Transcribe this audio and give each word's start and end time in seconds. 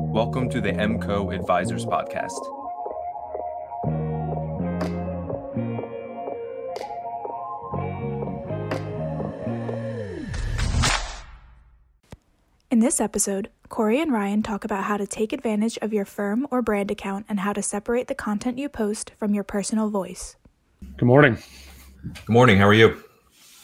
Welcome 0.00 0.48
to 0.50 0.60
the 0.60 0.70
MCO 0.70 1.34
Advisors 1.34 1.84
Podcast. 1.84 2.38
In 12.70 12.78
this 12.78 13.00
episode, 13.00 13.50
Corey 13.68 14.00
and 14.00 14.12
Ryan 14.12 14.42
talk 14.42 14.64
about 14.64 14.84
how 14.84 14.96
to 14.96 15.06
take 15.06 15.32
advantage 15.32 15.76
of 15.82 15.92
your 15.92 16.04
firm 16.04 16.46
or 16.50 16.62
brand 16.62 16.92
account 16.92 17.26
and 17.28 17.40
how 17.40 17.52
to 17.52 17.60
separate 17.60 18.06
the 18.06 18.14
content 18.14 18.56
you 18.56 18.68
post 18.68 19.10
from 19.18 19.34
your 19.34 19.44
personal 19.44 19.90
voice. 19.90 20.36
Good 20.96 21.06
morning. 21.06 21.38
Good 22.04 22.28
morning. 22.28 22.58
How 22.58 22.68
are 22.68 22.74
you? 22.74 23.02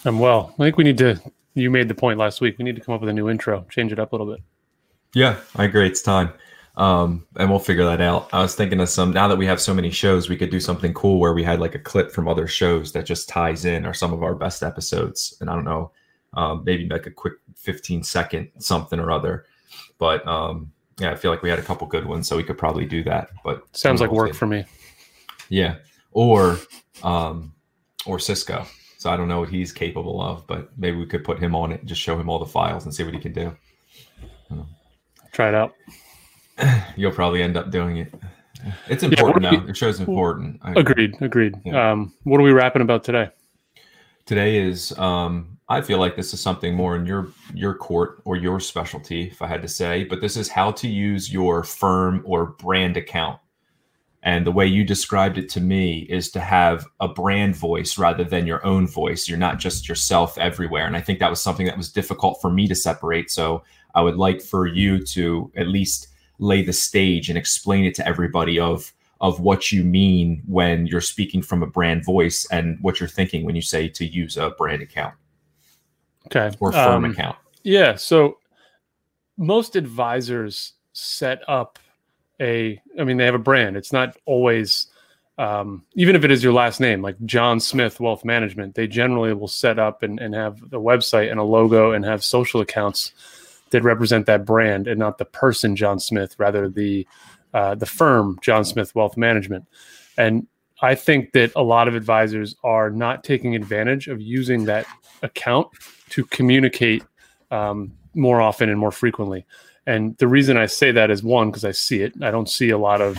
I'm 0.04 0.18
well. 0.18 0.52
I 0.58 0.64
think 0.64 0.76
we 0.76 0.84
need 0.84 0.98
to, 0.98 1.20
you 1.54 1.70
made 1.70 1.88
the 1.88 1.94
point 1.94 2.18
last 2.18 2.40
week, 2.40 2.58
we 2.58 2.64
need 2.64 2.74
to 2.74 2.82
come 2.82 2.94
up 2.94 3.00
with 3.00 3.08
a 3.08 3.12
new 3.12 3.30
intro, 3.30 3.64
change 3.70 3.92
it 3.92 4.00
up 4.00 4.12
a 4.12 4.16
little 4.16 4.32
bit. 4.32 4.42
Yeah, 5.14 5.38
I 5.56 5.64
agree. 5.64 5.86
It's 5.86 6.02
time. 6.02 6.32
Um, 6.76 7.24
and 7.36 7.48
we'll 7.48 7.60
figure 7.60 7.84
that 7.84 8.00
out. 8.00 8.28
I 8.32 8.42
was 8.42 8.56
thinking 8.56 8.80
of 8.80 8.88
some, 8.88 9.12
now 9.12 9.28
that 9.28 9.38
we 9.38 9.46
have 9.46 9.60
so 9.60 9.72
many 9.72 9.90
shows, 9.90 10.28
we 10.28 10.36
could 10.36 10.50
do 10.50 10.58
something 10.58 10.92
cool 10.92 11.20
where 11.20 11.32
we 11.32 11.44
had 11.44 11.60
like 11.60 11.76
a 11.76 11.78
clip 11.78 12.10
from 12.10 12.26
other 12.26 12.48
shows 12.48 12.92
that 12.92 13.06
just 13.06 13.28
ties 13.28 13.64
in 13.64 13.86
or 13.86 13.94
some 13.94 14.12
of 14.12 14.24
our 14.24 14.34
best 14.34 14.62
episodes. 14.62 15.36
And 15.40 15.48
I 15.48 15.54
don't 15.54 15.64
know, 15.64 15.92
um, 16.34 16.64
maybe 16.64 16.88
like 16.88 17.06
a 17.06 17.12
quick 17.12 17.34
15 17.54 18.02
second 18.02 18.50
something 18.58 18.98
or 18.98 19.12
other. 19.12 19.46
But 19.98 20.26
um, 20.26 20.72
yeah, 20.98 21.12
I 21.12 21.14
feel 21.14 21.30
like 21.30 21.42
we 21.42 21.50
had 21.50 21.60
a 21.60 21.62
couple 21.62 21.86
good 21.86 22.06
ones, 22.06 22.26
so 22.26 22.36
we 22.36 22.42
could 22.42 22.58
probably 22.58 22.86
do 22.86 23.04
that. 23.04 23.30
But 23.44 23.64
sounds 23.72 24.00
like 24.00 24.10
work 24.10 24.34
for 24.34 24.46
me. 24.46 24.64
Yeah, 25.48 25.76
or 26.10 26.58
um, 27.04 27.54
or 28.06 28.18
Cisco. 28.18 28.66
So 28.98 29.10
I 29.10 29.16
don't 29.16 29.28
know 29.28 29.40
what 29.40 29.50
he's 29.50 29.70
capable 29.70 30.20
of, 30.20 30.46
but 30.46 30.76
maybe 30.78 30.96
we 30.96 31.06
could 31.06 31.24
put 31.24 31.38
him 31.38 31.54
on 31.54 31.72
it 31.72 31.80
and 31.80 31.88
just 31.88 32.00
show 32.00 32.18
him 32.18 32.28
all 32.28 32.38
the 32.38 32.46
files 32.46 32.84
and 32.84 32.94
see 32.94 33.04
what 33.04 33.12
he 33.12 33.20
can 33.20 33.32
do. 33.32 33.56
Try 35.34 35.48
it 35.48 35.54
out. 35.54 35.74
You'll 36.96 37.12
probably 37.12 37.42
end 37.42 37.56
up 37.56 37.70
doing 37.70 37.98
it. 37.98 38.14
It's 38.88 39.02
important 39.02 39.44
yeah, 39.44 39.50
now. 39.50 39.66
It 39.66 39.76
shows 39.76 40.00
important. 40.00 40.60
Agreed. 40.64 41.20
Agreed. 41.20 41.54
Yeah. 41.64 41.92
Um, 41.92 42.14
what 42.22 42.40
are 42.40 42.44
we 42.44 42.52
rapping 42.52 42.82
about 42.82 43.04
today? 43.04 43.28
Today 44.24 44.56
is 44.56 44.96
um, 44.98 45.58
I 45.68 45.82
feel 45.82 45.98
like 45.98 46.16
this 46.16 46.32
is 46.32 46.40
something 46.40 46.74
more 46.74 46.96
in 46.96 47.04
your 47.04 47.28
your 47.52 47.74
court 47.74 48.22
or 48.24 48.36
your 48.36 48.60
specialty, 48.60 49.24
if 49.24 49.42
I 49.42 49.48
had 49.48 49.60
to 49.62 49.68
say. 49.68 50.04
But 50.04 50.20
this 50.20 50.36
is 50.36 50.48
how 50.48 50.70
to 50.72 50.88
use 50.88 51.32
your 51.32 51.62
firm 51.64 52.22
or 52.24 52.46
brand 52.46 52.96
account. 52.96 53.40
And 54.22 54.46
the 54.46 54.52
way 54.52 54.66
you 54.66 54.84
described 54.84 55.36
it 55.36 55.50
to 55.50 55.60
me 55.60 56.06
is 56.08 56.30
to 56.30 56.40
have 56.40 56.86
a 57.00 57.08
brand 57.08 57.56
voice 57.56 57.98
rather 57.98 58.24
than 58.24 58.46
your 58.46 58.64
own 58.64 58.86
voice. 58.86 59.28
You're 59.28 59.36
not 59.36 59.58
just 59.58 59.86
yourself 59.86 60.38
everywhere. 60.38 60.86
And 60.86 60.96
I 60.96 61.02
think 61.02 61.18
that 61.18 61.28
was 61.28 61.42
something 61.42 61.66
that 61.66 61.76
was 61.76 61.92
difficult 61.92 62.40
for 62.40 62.50
me 62.50 62.66
to 62.68 62.74
separate. 62.74 63.30
So 63.30 63.62
I 63.94 64.02
would 64.02 64.16
like 64.16 64.42
for 64.42 64.66
you 64.66 65.04
to 65.06 65.50
at 65.56 65.68
least 65.68 66.08
lay 66.38 66.62
the 66.62 66.72
stage 66.72 67.28
and 67.28 67.38
explain 67.38 67.84
it 67.84 67.94
to 67.96 68.06
everybody 68.06 68.58
of 68.58 68.92
of 69.20 69.40
what 69.40 69.72
you 69.72 69.84
mean 69.84 70.42
when 70.46 70.86
you're 70.86 71.00
speaking 71.00 71.40
from 71.40 71.62
a 71.62 71.66
brand 71.66 72.04
voice 72.04 72.46
and 72.50 72.78
what 72.82 73.00
you're 73.00 73.08
thinking 73.08 73.44
when 73.44 73.56
you 73.56 73.62
say 73.62 73.88
to 73.88 74.04
use 74.04 74.36
a 74.36 74.50
brand 74.50 74.82
account. 74.82 75.14
Okay. 76.26 76.54
Or 76.60 76.72
firm 76.72 77.04
um, 77.04 77.10
account. 77.10 77.36
Yeah. 77.62 77.94
So 77.94 78.38
most 79.38 79.76
advisors 79.76 80.74
set 80.92 81.40
up 81.48 81.78
a, 82.40 82.80
I 82.98 83.04
mean, 83.04 83.16
they 83.16 83.24
have 83.24 83.34
a 83.34 83.38
brand. 83.38 83.76
It's 83.76 83.92
not 83.92 84.16
always, 84.26 84.88
um, 85.38 85.84
even 85.94 86.16
if 86.16 86.24
it 86.24 86.30
is 86.30 86.44
your 86.44 86.52
last 86.52 86.80
name, 86.80 87.00
like 87.00 87.16
John 87.24 87.60
Smith 87.60 88.00
Wealth 88.00 88.24
Management, 88.24 88.74
they 88.74 88.86
generally 88.86 89.32
will 89.32 89.48
set 89.48 89.78
up 89.78 90.02
and, 90.02 90.18
and 90.20 90.34
have 90.34 90.62
a 90.64 90.76
website 90.76 91.30
and 91.30 91.40
a 91.40 91.44
logo 91.44 91.92
and 91.92 92.04
have 92.04 92.22
social 92.22 92.60
accounts 92.60 93.12
that 93.74 93.82
represent 93.82 94.26
that 94.26 94.44
brand 94.44 94.86
and 94.86 95.00
not 95.00 95.18
the 95.18 95.24
person 95.24 95.74
John 95.74 95.98
Smith, 95.98 96.36
rather 96.38 96.68
the 96.68 97.04
uh, 97.52 97.74
the 97.74 97.86
firm 97.86 98.38
John 98.40 98.64
Smith 98.64 98.94
Wealth 98.94 99.16
Management. 99.16 99.66
And 100.16 100.46
I 100.80 100.94
think 100.94 101.32
that 101.32 101.50
a 101.56 101.62
lot 101.62 101.88
of 101.88 101.96
advisors 101.96 102.54
are 102.62 102.88
not 102.88 103.24
taking 103.24 103.56
advantage 103.56 104.06
of 104.06 104.20
using 104.20 104.66
that 104.66 104.86
account 105.22 105.66
to 106.10 106.24
communicate 106.26 107.02
um, 107.50 107.92
more 108.14 108.40
often 108.40 108.68
and 108.68 108.78
more 108.78 108.92
frequently. 108.92 109.44
And 109.86 110.16
the 110.18 110.28
reason 110.28 110.56
I 110.56 110.66
say 110.66 110.92
that 110.92 111.10
is 111.10 111.24
one, 111.24 111.50
because 111.50 111.64
I 111.64 111.72
see 111.72 112.02
it. 112.02 112.12
I 112.22 112.30
don't 112.30 112.48
see 112.48 112.70
a 112.70 112.78
lot 112.78 113.00
of 113.00 113.18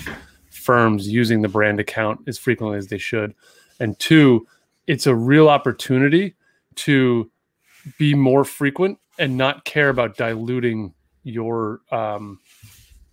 firms 0.51 1.09
using 1.09 1.41
the 1.41 1.49
brand 1.49 1.81
account 1.81 2.21
as 2.27 2.37
frequently 2.37 2.77
as 2.77 2.87
they 2.87 2.97
should. 2.97 3.35
And 3.81 3.99
two, 3.99 4.47
it's 4.87 5.05
a 5.05 5.15
real 5.15 5.49
opportunity 5.49 6.35
to 6.75 7.29
be 7.97 8.15
more 8.15 8.45
frequent 8.45 8.99
and 9.17 9.37
not 9.37 9.65
care 9.65 9.89
about 9.89 10.17
diluting 10.17 10.93
your 11.23 11.81
um, 11.91 12.39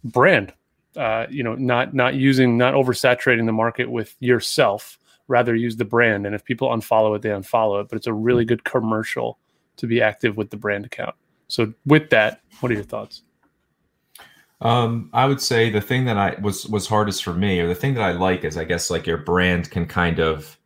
brand. 0.05 0.53
Uh, 0.97 1.27
you 1.31 1.43
know, 1.43 1.55
not 1.55 1.95
not 1.95 2.15
using, 2.15 2.59
not 2.59 2.75
oversaturating 2.75 3.47
the 3.47 3.53
market 3.53 3.91
with 3.91 4.15
yourself. 4.21 4.99
Rather, 5.29 5.55
use 5.55 5.77
the 5.77 5.85
brand. 5.85 6.27
And 6.27 6.35
if 6.35 6.45
people 6.45 6.69
unfollow 6.69 7.17
it, 7.17 7.23
they 7.23 7.31
unfollow 7.31 7.81
it. 7.81 7.89
But 7.89 7.97
it's 7.97 8.07
a 8.07 8.13
really 8.13 8.45
good 8.45 8.65
commercial 8.65 9.39
to 9.77 9.87
be 9.87 10.03
active 10.03 10.37
with 10.37 10.51
the 10.51 10.57
brand 10.57 10.85
account. 10.85 11.15
So 11.49 11.73
with 11.87 12.11
that, 12.11 12.41
what 12.61 12.71
are 12.71 12.75
your 12.75 12.85
thoughts? 12.85 13.23
Um, 14.61 15.11
I 15.13 15.27
would 15.27 15.41
say 15.41 15.71
the 15.71 15.81
thing 15.81 16.05
that 16.05 16.17
I 16.17 16.37
was 16.41 16.67
was 16.69 16.87
hardest 16.87 17.25
for 17.25 17.33
me, 17.33 17.59
or 17.61 17.67
the 17.67 17.75
thing 17.75 17.95
that 17.95 18.05
I 18.05 18.13
like 18.13 18.45
is 18.45 18.57
I 18.57 18.65
guess 18.65 18.91
like 18.91 19.07
your 19.07 19.17
brand 19.17 19.71
can 19.71 19.87
kind 19.87 20.21
of, 20.21 20.59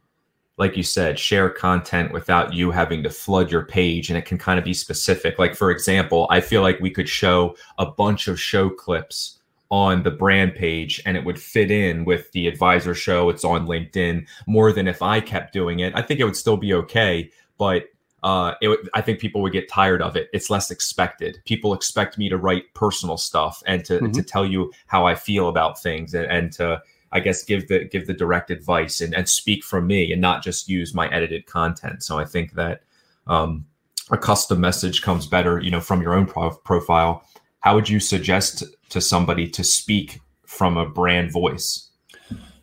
like 0.59 0.77
you 0.77 0.83
said, 0.83 1.19
share 1.19 1.50
content 1.50 2.12
without 2.12 2.55
you 2.55 2.71
having 2.71 3.03
to 3.03 3.11
flood 3.11 3.50
your 3.50 3.65
page, 3.65 4.09
and 4.09 4.17
it 4.17 4.25
can 4.25 4.39
kind 4.39 4.59
of 4.59 4.65
be 4.65 4.75
specific. 4.75 5.39
Like 5.39 5.55
for 5.55 5.71
example, 5.71 6.27
I 6.31 6.41
feel 6.41 6.62
like 6.62 6.81
we 6.81 6.91
could 6.91 7.09
show 7.09 7.56
a 7.78 7.87
bunch 7.87 8.28
of 8.28 8.41
show 8.41 8.71
clips 8.71 9.39
on 9.71 10.03
the 10.03 10.11
brand 10.11 10.55
page 10.55 11.03
and 11.06 11.16
it 11.16 11.25
would 11.25 11.41
fit 11.41 11.72
in 11.72 12.05
with 12.05 12.31
the 12.31 12.47
advisor 12.47 12.95
show 12.95 13.28
it's 13.28 13.45
on 13.45 13.66
linkedin 13.66 14.25
more 14.47 14.71
than 14.71 14.87
if 14.87 15.03
i 15.03 15.19
kept 15.19 15.53
doing 15.53 15.81
it 15.81 15.93
i 15.97 16.00
think 16.00 16.21
it 16.21 16.25
would 16.25 16.37
still 16.37 16.56
be 16.56 16.72
okay 16.72 17.28
but 17.59 17.87
uh, 18.22 18.55
it, 18.61 18.89
I 18.93 19.03
think 19.03 19.21
people 19.21 19.41
would 19.43 19.53
get 19.53 19.69
tired 19.69 20.03
of 20.03 20.16
it. 20.16 20.28
It's 20.33 20.50
less 20.50 20.72
expected. 20.72 21.39
People 21.45 21.72
expect 21.75 22.19
me 22.19 22.28
to 22.28 22.37
write 22.37 22.75
personal 22.75 23.16
stuff 23.16 23.62
and 23.66 23.84
to, 23.84 24.00
mm-hmm. 24.00 24.11
to 24.11 24.22
tell 24.22 24.45
you 24.45 24.72
how 24.87 25.06
I 25.06 25.15
feel 25.15 25.49
about 25.49 25.81
things 25.81 26.12
and, 26.12 26.27
and 26.27 26.50
to, 26.55 26.83
I 27.12 27.21
guess, 27.21 27.44
give 27.44 27.69
the 27.69 27.84
give 27.84 28.06
the 28.06 28.15
direct 28.15 28.50
advice 28.50 29.00
and, 29.00 29.15
and 29.15 29.28
speak 29.28 29.65
from 29.65 29.87
me 29.87 30.12
and 30.12 30.21
not 30.21 30.43
just 30.43 30.69
use 30.69 30.94
my 30.94 31.09
edited 31.09 31.47
content. 31.47 32.03
So 32.03 32.19
I 32.19 32.25
think 32.25 32.55
that 32.55 32.83
um, 33.27 33.67
a 34.11 34.19
custom 34.19 34.61
message 34.61 35.03
comes 35.03 35.27
better, 35.27 35.61
you 35.61 35.71
know, 35.71 35.81
from 35.81 36.03
your 36.03 36.15
own 36.15 36.27
pro- 36.27 36.50
profile. 36.50 37.25
How 37.61 37.75
would 37.75 37.89
you 37.89 38.00
suggest 38.00 38.65
to 38.91 39.00
somebody 39.00 39.49
to 39.49 39.65
speak 39.65 40.21
from 40.47 40.77
a 40.77 40.87
brand 40.87 41.33
voice? 41.33 41.89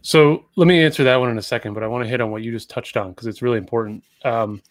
So 0.02 0.46
let 0.58 0.68
me 0.68 0.84
answer 0.84 1.04
that 1.06 1.16
one 1.16 1.30
in 1.30 1.38
a 1.38 1.42
second, 1.42 1.74
but 1.74 1.84
I 1.84 1.88
want 1.88 2.04
to 2.04 2.10
hit 2.10 2.20
on 2.20 2.30
what 2.30 2.44
you 2.44 2.52
just 2.52 2.70
touched 2.70 2.98
on 2.98 3.12
because 3.12 3.26
it's 3.26 3.42
really 3.42 3.58
important. 3.58 4.04
Um, 4.26 4.62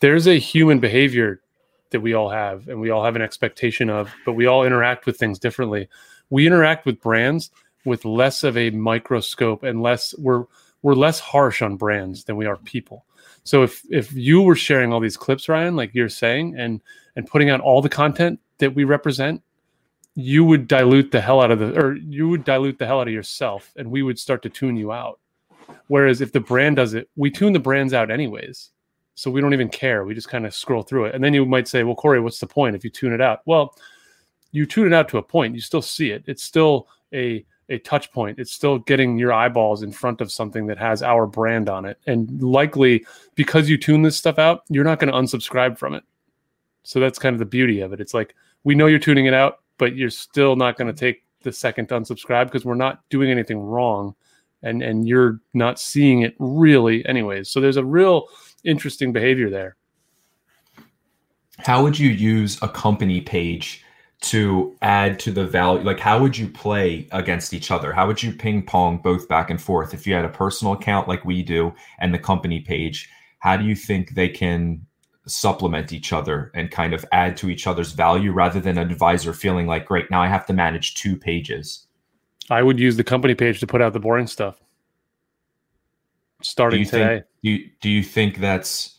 there's 0.00 0.26
a 0.26 0.38
human 0.38 0.80
behavior 0.80 1.40
that 1.90 2.00
we 2.00 2.12
all 2.14 2.28
have 2.28 2.68
and 2.68 2.80
we 2.80 2.90
all 2.90 3.02
have 3.02 3.16
an 3.16 3.22
expectation 3.22 3.88
of, 3.88 4.12
but 4.26 4.34
we 4.34 4.46
all 4.46 4.64
interact 4.64 5.06
with 5.06 5.16
things 5.16 5.38
differently. 5.38 5.88
We 6.28 6.46
interact 6.46 6.84
with 6.84 7.00
brands 7.00 7.50
with 7.86 8.04
less 8.04 8.44
of 8.44 8.56
a 8.56 8.70
microscope 8.70 9.62
and 9.62 9.82
less 9.82 10.14
we're 10.18 10.44
we're 10.82 10.94
less 10.94 11.18
harsh 11.18 11.62
on 11.62 11.76
brands 11.76 12.24
than 12.24 12.36
we 12.36 12.46
are 12.46 12.56
people. 12.56 13.04
So 13.44 13.62
if 13.62 13.82
if 13.90 14.12
you 14.12 14.42
were 14.42 14.56
sharing 14.56 14.92
all 14.92 15.00
these 15.00 15.16
clips, 15.16 15.48
Ryan, 15.48 15.76
like 15.76 15.94
you're 15.94 16.08
saying, 16.08 16.56
and 16.58 16.80
and 17.14 17.26
putting 17.26 17.50
out 17.50 17.60
all 17.60 17.80
the 17.80 17.88
content 17.88 18.40
that 18.58 18.74
we 18.74 18.84
represent, 18.84 19.42
you 20.14 20.44
would 20.44 20.66
dilute 20.68 21.12
the 21.12 21.20
hell 21.20 21.40
out 21.40 21.50
of 21.50 21.58
the 21.58 21.78
or 21.78 21.94
you 21.96 22.28
would 22.28 22.44
dilute 22.44 22.78
the 22.78 22.86
hell 22.86 23.00
out 23.00 23.08
of 23.08 23.14
yourself 23.14 23.72
and 23.76 23.90
we 23.90 24.02
would 24.02 24.18
start 24.18 24.42
to 24.42 24.48
tune 24.48 24.76
you 24.76 24.92
out. 24.92 25.20
Whereas 25.88 26.20
if 26.20 26.32
the 26.32 26.40
brand 26.40 26.76
does 26.76 26.94
it, 26.94 27.08
we 27.16 27.30
tune 27.30 27.52
the 27.52 27.58
brands 27.58 27.94
out 27.94 28.10
anyways. 28.10 28.70
So 29.14 29.30
we 29.30 29.40
don't 29.40 29.54
even 29.54 29.68
care. 29.68 30.04
We 30.04 30.14
just 30.14 30.28
kind 30.28 30.44
of 30.44 30.54
scroll 30.54 30.82
through 30.82 31.06
it. 31.06 31.14
And 31.14 31.24
then 31.24 31.32
you 31.32 31.46
might 31.46 31.68
say, 31.68 31.84
well, 31.84 31.94
Corey, 31.94 32.20
what's 32.20 32.38
the 32.38 32.46
point 32.46 32.76
if 32.76 32.84
you 32.84 32.90
tune 32.90 33.14
it 33.14 33.20
out? 33.20 33.40
Well, 33.46 33.74
you 34.52 34.66
tune 34.66 34.86
it 34.86 34.92
out 34.92 35.08
to 35.10 35.18
a 35.18 35.22
point. 35.22 35.54
You 35.54 35.60
still 35.60 35.82
see 35.82 36.10
it. 36.10 36.24
It's 36.26 36.42
still 36.42 36.88
a 37.14 37.44
a 37.68 37.78
touch 37.78 38.12
point. 38.12 38.38
It's 38.38 38.52
still 38.52 38.78
getting 38.78 39.18
your 39.18 39.32
eyeballs 39.32 39.82
in 39.82 39.92
front 39.92 40.20
of 40.20 40.30
something 40.30 40.66
that 40.66 40.78
has 40.78 41.02
our 41.02 41.26
brand 41.26 41.68
on 41.68 41.84
it. 41.84 41.98
And 42.06 42.42
likely 42.42 43.04
because 43.34 43.68
you 43.68 43.76
tune 43.76 44.02
this 44.02 44.16
stuff 44.16 44.38
out, 44.38 44.62
you're 44.68 44.84
not 44.84 44.98
going 44.98 45.12
to 45.12 45.18
unsubscribe 45.18 45.78
from 45.78 45.94
it. 45.94 46.04
So 46.82 47.00
that's 47.00 47.18
kind 47.18 47.34
of 47.34 47.40
the 47.40 47.46
beauty 47.46 47.80
of 47.80 47.92
it. 47.92 48.00
It's 48.00 48.14
like 48.14 48.34
we 48.64 48.74
know 48.74 48.86
you're 48.86 48.98
tuning 48.98 49.26
it 49.26 49.34
out, 49.34 49.60
but 49.78 49.96
you're 49.96 50.10
still 50.10 50.56
not 50.56 50.76
going 50.76 50.92
to 50.92 50.98
take 50.98 51.24
the 51.42 51.52
second 51.52 51.88
to 51.88 51.94
unsubscribe 51.94 52.46
because 52.46 52.64
we're 52.64 52.74
not 52.74 53.08
doing 53.08 53.30
anything 53.30 53.58
wrong 53.58 54.14
and 54.62 54.82
and 54.82 55.06
you're 55.06 55.40
not 55.54 55.78
seeing 55.78 56.22
it 56.22 56.34
really 56.38 57.06
anyways. 57.06 57.48
So 57.48 57.60
there's 57.60 57.76
a 57.76 57.84
real 57.84 58.28
interesting 58.64 59.12
behavior 59.12 59.50
there. 59.50 59.76
How 61.58 61.82
would 61.82 61.98
you 61.98 62.10
use 62.10 62.58
a 62.62 62.68
company 62.68 63.20
page 63.20 63.84
to 64.22 64.76
add 64.82 65.18
to 65.20 65.30
the 65.30 65.46
value? 65.46 65.84
Like, 65.84 66.00
how 66.00 66.20
would 66.20 66.36
you 66.36 66.48
play 66.48 67.08
against 67.12 67.52
each 67.52 67.70
other? 67.70 67.92
How 67.92 68.06
would 68.06 68.22
you 68.22 68.32
ping 68.32 68.64
pong 68.64 68.98
both 68.98 69.28
back 69.28 69.50
and 69.50 69.60
forth? 69.60 69.94
If 69.94 70.06
you 70.06 70.14
had 70.14 70.24
a 70.24 70.30
personal 70.30 70.72
account 70.72 71.06
like 71.06 71.24
we 71.24 71.42
do 71.42 71.74
and 71.98 72.12
the 72.12 72.18
company 72.18 72.60
page, 72.60 73.08
how 73.40 73.56
do 73.56 73.64
you 73.64 73.74
think 73.74 74.14
they 74.14 74.28
can 74.28 74.86
supplement 75.26 75.92
each 75.92 76.12
other 76.12 76.50
and 76.54 76.70
kind 76.70 76.94
of 76.94 77.04
add 77.12 77.36
to 77.36 77.50
each 77.50 77.66
other's 77.66 77.92
value 77.92 78.32
rather 78.32 78.60
than 78.60 78.78
an 78.78 78.90
advisor 78.90 79.32
feeling 79.32 79.66
like, 79.66 79.84
great, 79.84 80.10
now 80.10 80.22
I 80.22 80.28
have 80.28 80.46
to 80.46 80.52
manage 80.52 80.94
two 80.94 81.16
pages. 81.16 81.86
I 82.48 82.62
would 82.62 82.78
use 82.78 82.96
the 82.96 83.04
company 83.04 83.34
page 83.34 83.60
to 83.60 83.66
put 83.66 83.82
out 83.82 83.92
the 83.92 84.00
boring 84.00 84.28
stuff. 84.28 84.62
Starting 86.42 86.84
do 86.84 86.90
today. 86.90 87.06
Think, 87.06 87.24
do 87.42 87.50
you, 87.50 87.70
do 87.80 87.90
you 87.90 88.02
think 88.02 88.38
that's 88.38 88.95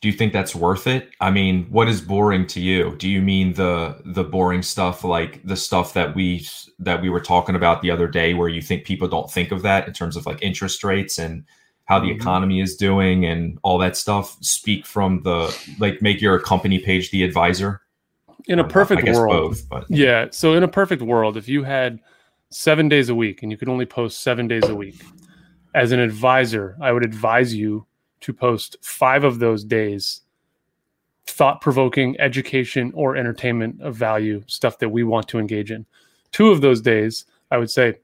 do 0.00 0.08
you 0.08 0.14
think 0.14 0.32
that's 0.32 0.54
worth 0.54 0.86
it? 0.86 1.10
I 1.20 1.30
mean, 1.30 1.66
what 1.70 1.88
is 1.88 2.00
boring 2.00 2.46
to 2.48 2.60
you? 2.60 2.94
Do 2.96 3.08
you 3.08 3.22
mean 3.22 3.54
the 3.54 4.00
the 4.04 4.24
boring 4.24 4.62
stuff 4.62 5.04
like 5.04 5.42
the 5.44 5.56
stuff 5.56 5.94
that 5.94 6.14
we 6.14 6.46
that 6.78 7.00
we 7.00 7.08
were 7.08 7.20
talking 7.20 7.54
about 7.54 7.82
the 7.82 7.90
other 7.90 8.06
day 8.06 8.34
where 8.34 8.48
you 8.48 8.60
think 8.60 8.84
people 8.84 9.08
don't 9.08 9.30
think 9.30 9.52
of 9.52 9.62
that 9.62 9.86
in 9.88 9.94
terms 9.94 10.16
of 10.16 10.26
like 10.26 10.42
interest 10.42 10.84
rates 10.84 11.18
and 11.18 11.44
how 11.86 11.98
the 11.98 12.08
mm-hmm. 12.08 12.20
economy 12.20 12.60
is 12.60 12.76
doing 12.76 13.24
and 13.24 13.58
all 13.62 13.78
that 13.78 13.96
stuff 13.96 14.36
speak 14.42 14.84
from 14.84 15.22
the 15.22 15.56
like 15.78 16.02
make 16.02 16.20
your 16.20 16.38
company 16.38 16.78
page 16.78 17.10
the 17.10 17.22
advisor 17.22 17.80
in 18.48 18.58
a 18.58 18.68
perfect 18.68 19.04
world 19.04 19.30
both, 19.30 19.68
but 19.68 19.84
yeah 19.88 20.26
so 20.30 20.52
in 20.52 20.62
a 20.62 20.68
perfect 20.68 21.00
world 21.00 21.36
if 21.36 21.48
you 21.48 21.64
had 21.64 21.98
seven 22.50 22.88
days 22.88 23.08
a 23.08 23.14
week 23.14 23.42
and 23.42 23.50
you 23.50 23.56
could 23.58 23.68
only 23.68 23.86
post 23.86 24.22
seven 24.22 24.46
days 24.46 24.64
a 24.64 24.74
week 24.74 25.02
as 25.74 25.92
an 25.92 26.00
advisor 26.00 26.76
i 26.82 26.92
would 26.92 27.04
advise 27.04 27.54
you 27.54 27.86
to 28.20 28.32
post 28.32 28.76
five 28.82 29.24
of 29.24 29.38
those 29.38 29.64
days 29.64 30.22
thought 31.26 31.60
provoking 31.60 32.18
education 32.20 32.92
or 32.94 33.16
entertainment 33.16 33.80
of 33.82 33.96
value 33.96 34.42
stuff 34.46 34.78
that 34.78 34.88
we 34.88 35.02
want 35.02 35.26
to 35.28 35.38
engage 35.38 35.70
in. 35.70 35.84
Two 36.32 36.50
of 36.50 36.60
those 36.60 36.80
days 36.80 37.24
i 37.50 37.56
would 37.56 37.70
say 37.70 37.94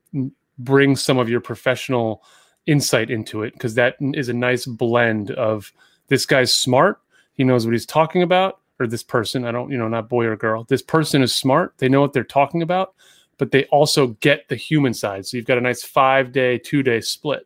bring 0.58 0.94
some 0.94 1.18
of 1.18 1.28
your 1.28 1.40
professional 1.40 2.22
insight 2.66 3.10
into 3.10 3.42
it 3.42 3.52
because 3.54 3.74
that 3.74 3.96
is 4.00 4.28
a 4.28 4.32
nice 4.32 4.66
blend 4.66 5.32
of 5.32 5.72
this 6.08 6.24
guy's 6.24 6.54
smart 6.54 7.00
he 7.32 7.42
knows 7.42 7.66
what 7.66 7.72
he's 7.72 7.86
talking 7.86 8.22
about 8.22 8.60
or 8.78 8.86
this 8.86 9.02
person 9.02 9.44
i 9.44 9.50
don't 9.50 9.70
you 9.70 9.76
know 9.76 9.88
not 9.88 10.08
boy 10.08 10.24
or 10.24 10.36
girl 10.36 10.62
this 10.68 10.82
person 10.82 11.22
is 11.22 11.34
smart 11.34 11.74
they 11.78 11.88
know 11.88 12.00
what 12.00 12.12
they're 12.12 12.22
talking 12.22 12.62
about 12.62 12.94
but 13.42 13.50
they 13.50 13.64
also 13.66 14.06
get 14.20 14.46
the 14.48 14.54
human 14.54 14.94
side. 14.94 15.26
So 15.26 15.36
you've 15.36 15.46
got 15.46 15.58
a 15.58 15.62
nice 15.62 15.82
five 15.82 16.30
day 16.30 16.58
two 16.58 16.84
day 16.84 17.00
split. 17.00 17.44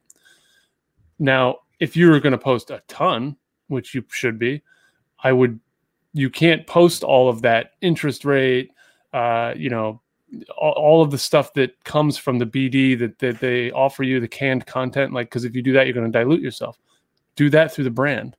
Now 1.18 1.60
if 1.80 1.96
you 1.96 2.10
were 2.10 2.20
going 2.20 2.32
to 2.32 2.38
post 2.38 2.70
a 2.70 2.82
ton 2.88 3.36
which 3.68 3.94
you 3.94 4.04
should 4.08 4.38
be 4.38 4.62
i 5.22 5.32
would 5.32 5.58
you 6.12 6.30
can't 6.30 6.66
post 6.66 7.02
all 7.02 7.28
of 7.28 7.42
that 7.42 7.72
interest 7.80 8.24
rate 8.24 8.70
uh, 9.12 9.52
you 9.56 9.70
know 9.70 10.00
all 10.58 11.02
of 11.02 11.10
the 11.10 11.18
stuff 11.18 11.52
that 11.54 11.82
comes 11.84 12.18
from 12.18 12.38
the 12.38 12.46
BD 12.46 12.98
that, 12.98 13.18
that 13.20 13.38
they 13.40 13.70
offer 13.70 14.02
you, 14.02 14.20
the 14.20 14.28
canned 14.28 14.66
content, 14.66 15.12
like, 15.12 15.28
because 15.28 15.44
if 15.44 15.54
you 15.54 15.62
do 15.62 15.72
that, 15.72 15.86
you're 15.86 15.94
going 15.94 16.10
to 16.10 16.18
dilute 16.18 16.40
yourself. 16.40 16.78
Do 17.36 17.48
that 17.50 17.72
through 17.72 17.84
the 17.84 17.90
brand. 17.90 18.36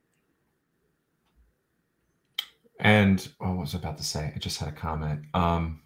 And 2.80 3.28
oh, 3.40 3.52
what 3.52 3.62
was 3.62 3.76
I 3.76 3.80
about 3.80 3.98
to 3.98 4.04
say? 4.04 4.32
I 4.36 4.40
just 4.40 4.60
had 4.60 4.70
a 4.70 4.74
comment. 4.74 5.22
Um, 5.34 5.82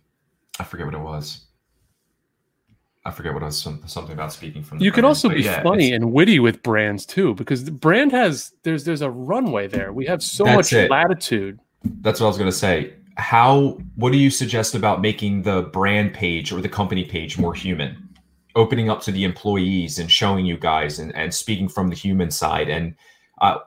I 0.59 0.63
forget 0.63 0.85
what 0.85 0.95
it 0.95 0.99
was. 0.99 1.45
I 3.03 3.11
forget 3.11 3.33
what 3.33 3.41
it 3.41 3.45
was. 3.45 3.61
Some, 3.61 3.81
something 3.87 4.13
about 4.13 4.31
speaking 4.31 4.63
from. 4.63 4.79
you 4.79 4.91
can 4.91 5.05
also 5.05 5.29
be 5.29 5.41
yeah, 5.41 5.63
funny 5.63 5.91
and 5.91 6.13
witty 6.13 6.39
with 6.39 6.61
brands 6.61 7.05
too, 7.05 7.33
because 7.35 7.65
the 7.65 7.71
brand 7.71 8.11
has 8.11 8.53
there's 8.63 8.83
there's 8.83 9.01
a 9.01 9.09
runway 9.09 9.67
there. 9.67 9.91
We 9.91 10.05
have 10.05 10.21
so 10.21 10.45
much 10.45 10.71
it. 10.73 10.89
latitude. 10.89 11.59
That's 11.83 12.19
what 12.19 12.27
I 12.27 12.29
was 12.29 12.37
going 12.37 12.51
to 12.51 12.55
say 12.55 12.93
how 13.17 13.77
what 13.95 14.11
do 14.11 14.17
you 14.17 14.29
suggest 14.29 14.75
about 14.75 15.01
making 15.01 15.43
the 15.43 15.63
brand 15.63 16.13
page 16.13 16.51
or 16.51 16.61
the 16.61 16.69
company 16.69 17.03
page 17.03 17.37
more 17.37 17.53
human 17.53 18.09
opening 18.55 18.89
up 18.89 19.01
to 19.01 19.11
the 19.11 19.23
employees 19.23 19.99
and 19.99 20.11
showing 20.11 20.45
you 20.45 20.57
guys 20.57 20.99
and, 20.99 21.15
and 21.15 21.33
speaking 21.33 21.69
from 21.69 21.89
the 21.89 21.95
human 21.95 22.31
side 22.31 22.69
and 22.69 22.95
uh, 23.41 23.57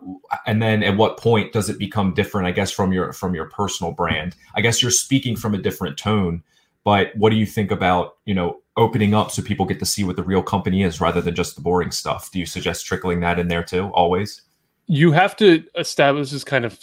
and 0.47 0.63
then 0.63 0.83
at 0.83 0.97
what 0.97 1.19
point 1.19 1.53
does 1.53 1.69
it 1.69 1.79
become 1.79 2.15
different 2.15 2.47
i 2.47 2.51
guess 2.51 2.71
from 2.71 2.93
your 2.93 3.13
from 3.13 3.35
your 3.35 3.47
personal 3.51 3.93
brand 3.93 4.35
i 4.55 4.61
guess 4.61 4.83
you're 4.83 4.91
speaking 4.91 5.37
from 5.37 5.55
a 5.55 5.59
different 5.59 5.97
tone 5.97 6.43
but 6.85 7.09
what 7.17 7.31
do 7.31 7.37
you 7.37 7.47
think 7.47 7.71
about 7.71 8.17
you 8.25 8.35
know 8.35 8.61
opening 8.77 9.15
up 9.15 9.31
so 9.31 9.43
people 9.43 9.67
get 9.67 9.79
to 9.79 9.87
see 9.87 10.05
what 10.05 10.17
the 10.17 10.23
real 10.23 10.43
company 10.43 10.83
is 10.83 11.01
rather 11.01 11.21
than 11.21 11.35
just 11.35 11.55
the 11.55 11.63
boring 11.63 11.91
stuff. 11.91 12.31
Do 12.31 12.39
you 12.39 12.47
suggest 12.47 12.87
trickling 12.87 13.21
that 13.21 13.39
in 13.39 13.49
there 13.49 13.63
too 13.63 13.91
always? 13.95 14.43
You 14.87 15.13
have 15.13 15.37
to 15.37 15.65
establish 15.79 16.31
this 16.31 16.45
kind 16.45 16.65
of 16.65 16.79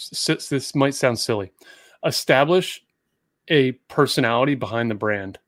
this 0.48 0.74
might 0.74 0.94
sound 0.94 1.18
silly. 1.18 1.52
Establish 2.04 2.82
a 3.48 3.72
personality 3.88 4.54
behind 4.54 4.90
the 4.90 4.94
brand 4.94 5.38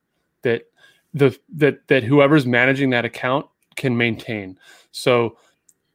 that 0.43 0.67
the 1.13 1.37
that 1.55 1.89
that 1.89 2.05
whoever's 2.05 2.47
managing 2.47 2.91
that 2.91 3.05
account 3.05 3.47
can 3.77 3.97
maintain. 3.97 4.59
So 4.93 5.37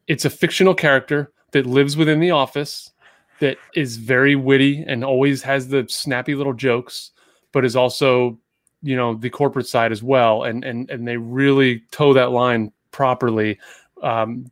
it's 0.07 0.25
a 0.25 0.29
fictional 0.29 0.73
character 0.73 1.31
that 1.51 1.65
lives 1.65 1.95
within 1.95 2.19
the 2.19 2.31
office 2.31 2.91
that 3.39 3.57
is 3.75 3.97
very 3.97 4.35
witty 4.35 4.83
and 4.87 5.03
always 5.03 5.41
has 5.43 5.69
the 5.69 5.85
snappy 5.87 6.35
little 6.35 6.53
jokes, 6.53 7.11
but 7.51 7.63
is 7.63 7.75
also, 7.75 8.37
you 8.81 8.95
know, 8.95 9.13
the 9.13 9.29
corporate 9.29 9.67
side 9.67 9.91
as 9.91 10.01
well. 10.01 10.43
And 10.43 10.63
and 10.63 10.89
and 10.89 11.07
they 11.07 11.17
really 11.17 11.83
toe 11.91 12.13
that 12.13 12.31
line 12.31 12.71
properly. 12.91 13.59
Um, 14.01 14.51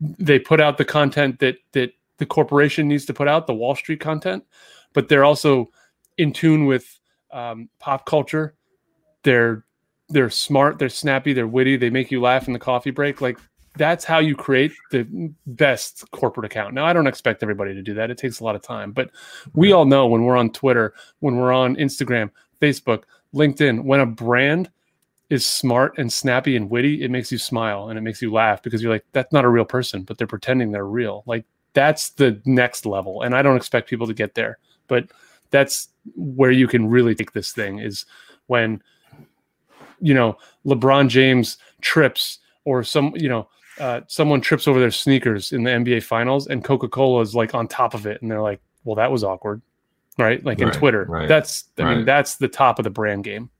they 0.00 0.38
put 0.38 0.60
out 0.60 0.78
the 0.78 0.84
content 0.84 1.38
that 1.40 1.56
that 1.72 1.92
the 2.18 2.26
corporation 2.26 2.88
needs 2.88 3.04
to 3.06 3.14
put 3.14 3.28
out, 3.28 3.46
the 3.46 3.54
Wall 3.54 3.74
Street 3.74 4.00
content, 4.00 4.44
but 4.92 5.08
they're 5.08 5.24
also 5.24 5.70
in 6.18 6.32
tune 6.32 6.66
with 6.66 6.98
um, 7.32 7.68
pop 7.78 8.06
culture. 8.06 8.54
They're 9.22 9.64
they're 10.08 10.30
smart, 10.30 10.78
they're 10.78 10.88
snappy, 10.88 11.32
they're 11.32 11.46
witty, 11.46 11.76
they 11.76 11.90
make 11.90 12.10
you 12.10 12.20
laugh 12.20 12.46
in 12.46 12.52
the 12.52 12.58
coffee 12.58 12.90
break. 12.90 13.20
Like 13.20 13.38
that's 13.76 14.04
how 14.04 14.18
you 14.18 14.36
create 14.36 14.72
the 14.90 15.32
best 15.46 16.10
corporate 16.10 16.44
account. 16.44 16.74
Now, 16.74 16.84
I 16.84 16.92
don't 16.92 17.06
expect 17.06 17.42
everybody 17.42 17.72
to 17.74 17.82
do 17.82 17.94
that. 17.94 18.10
It 18.10 18.18
takes 18.18 18.40
a 18.40 18.44
lot 18.44 18.54
of 18.54 18.62
time, 18.62 18.92
but 18.92 19.10
we 19.54 19.72
all 19.72 19.86
know 19.86 20.06
when 20.06 20.24
we're 20.24 20.36
on 20.36 20.50
Twitter, 20.50 20.92
when 21.20 21.36
we're 21.36 21.52
on 21.52 21.76
Instagram, 21.76 22.30
Facebook, 22.60 23.04
LinkedIn, 23.34 23.84
when 23.84 24.00
a 24.00 24.06
brand 24.06 24.70
is 25.30 25.46
smart 25.46 25.96
and 25.98 26.12
snappy 26.12 26.56
and 26.56 26.68
witty, 26.68 27.02
it 27.02 27.10
makes 27.10 27.32
you 27.32 27.38
smile 27.38 27.88
and 27.88 27.98
it 27.98 28.02
makes 28.02 28.20
you 28.20 28.32
laugh 28.32 28.62
because 28.62 28.82
you're 28.82 28.92
like, 28.92 29.04
that's 29.12 29.32
not 29.32 29.44
a 29.44 29.48
real 29.48 29.64
person, 29.64 30.02
but 30.02 30.18
they're 30.18 30.26
pretending 30.26 30.72
they're 30.72 30.86
real. 30.86 31.22
Like 31.26 31.44
that's 31.72 32.10
the 32.10 32.40
next 32.44 32.84
level. 32.84 33.22
And 33.22 33.34
I 33.34 33.42
don't 33.42 33.56
expect 33.56 33.88
people 33.88 34.06
to 34.06 34.14
get 34.14 34.34
there 34.34 34.58
but 34.92 35.06
that's 35.50 35.88
where 36.16 36.50
you 36.50 36.68
can 36.68 36.86
really 36.86 37.14
take 37.14 37.32
this 37.32 37.52
thing 37.52 37.78
is 37.78 38.04
when 38.46 38.82
you 40.00 40.12
know 40.12 40.36
LeBron 40.66 41.08
James 41.08 41.56
trips 41.80 42.40
or 42.66 42.84
some 42.84 43.14
you 43.16 43.28
know 43.28 43.48
uh, 43.80 44.02
someone 44.06 44.42
trips 44.42 44.68
over 44.68 44.78
their 44.78 44.90
sneakers 44.90 45.52
in 45.52 45.62
the 45.62 45.70
NBA 45.70 46.02
finals 46.02 46.46
and 46.46 46.62
Coca-Cola 46.62 47.22
is 47.22 47.34
like 47.34 47.54
on 47.54 47.66
top 47.66 47.94
of 47.94 48.06
it 48.06 48.20
and 48.20 48.30
they're 48.30 48.42
like 48.42 48.60
well 48.84 48.96
that 48.96 49.10
was 49.10 49.24
awkward 49.24 49.62
right? 50.18 50.44
Like 50.44 50.60
right, 50.60 50.72
in 50.72 50.78
Twitter. 50.78 51.06
right, 51.08 51.28
that's 51.28 51.64
I 51.78 51.82
right. 51.82 51.96
mean 51.96 52.04
that's 52.04 52.36
the 52.36 52.48
top 52.48 52.78
of 52.78 52.84
the 52.84 52.90
brand 52.90 53.24
game. 53.24 53.50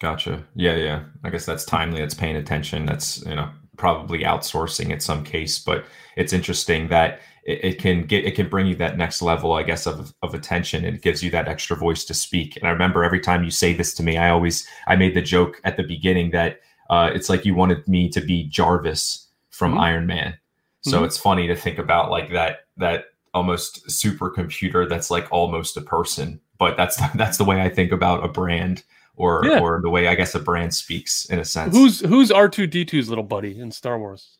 Gotcha. 0.00 0.44
Yeah 0.54 0.76
yeah. 0.76 1.04
I 1.24 1.30
guess 1.30 1.44
that's 1.44 1.64
timely 1.64 2.00
that's 2.00 2.14
paying 2.14 2.36
attention 2.36 2.86
that's 2.86 3.24
you 3.24 3.34
know 3.34 3.50
probably 3.76 4.20
outsourcing 4.20 4.90
in 4.90 4.98
some 4.98 5.22
case 5.22 5.60
but 5.60 5.84
it's 6.16 6.32
interesting 6.32 6.88
that 6.88 7.20
it, 7.44 7.64
it, 7.64 7.78
can 7.78 8.04
get 8.04 8.24
it 8.24 8.34
can 8.34 8.48
bring 8.48 8.66
you 8.66 8.74
that 8.74 8.98
next 8.98 9.22
level 9.22 9.52
i 9.52 9.62
guess 9.62 9.86
of, 9.86 10.12
of 10.22 10.34
attention. 10.34 10.84
It 10.84 11.00
gives 11.02 11.22
you 11.22 11.30
that 11.30 11.46
extra 11.46 11.76
voice 11.76 12.04
to 12.04 12.14
speak. 12.14 12.56
And 12.56 12.66
i 12.66 12.70
remember 12.70 13.04
every 13.04 13.20
time 13.20 13.44
you 13.44 13.50
say 13.50 13.72
this 13.74 13.94
to 13.94 14.02
me 14.02 14.16
i 14.16 14.30
always 14.30 14.66
i 14.86 14.96
made 14.96 15.14
the 15.14 15.22
joke 15.22 15.60
at 15.64 15.76
the 15.76 15.84
beginning 15.84 16.30
that 16.30 16.60
uh, 16.90 17.10
it's 17.12 17.28
like 17.28 17.44
you 17.44 17.54
wanted 17.54 17.86
me 17.86 18.08
to 18.08 18.20
be 18.20 18.44
jarvis 18.44 19.28
from 19.50 19.72
mm-hmm. 19.72 19.80
iron 19.80 20.06
man. 20.06 20.38
So 20.82 20.96
mm-hmm. 20.96 21.04
it's 21.06 21.18
funny 21.18 21.46
to 21.48 21.56
think 21.56 21.78
about 21.78 22.10
like 22.10 22.32
that 22.32 22.60
that 22.76 23.06
almost 23.38 23.86
supercomputer 23.86 24.88
that's 24.88 25.10
like 25.10 25.26
almost 25.30 25.76
a 25.76 25.80
person 25.80 26.40
but 26.58 26.76
that's 26.76 26.96
that's 27.14 27.38
the 27.38 27.44
way 27.44 27.62
i 27.62 27.68
think 27.68 27.92
about 27.92 28.24
a 28.24 28.28
brand 28.28 28.82
or 29.16 29.42
yeah. 29.44 29.60
or 29.60 29.80
the 29.80 29.90
way 29.90 30.08
i 30.08 30.14
guess 30.14 30.34
a 30.34 30.38
brand 30.38 30.74
speaks 30.74 31.24
in 31.26 31.38
a 31.38 31.44
sense 31.44 31.74
who's 31.74 32.00
who's 32.00 32.30
r2d2's 32.30 33.08
little 33.08 33.24
buddy 33.24 33.58
in 33.58 33.70
star 33.70 33.98
wars 33.98 34.38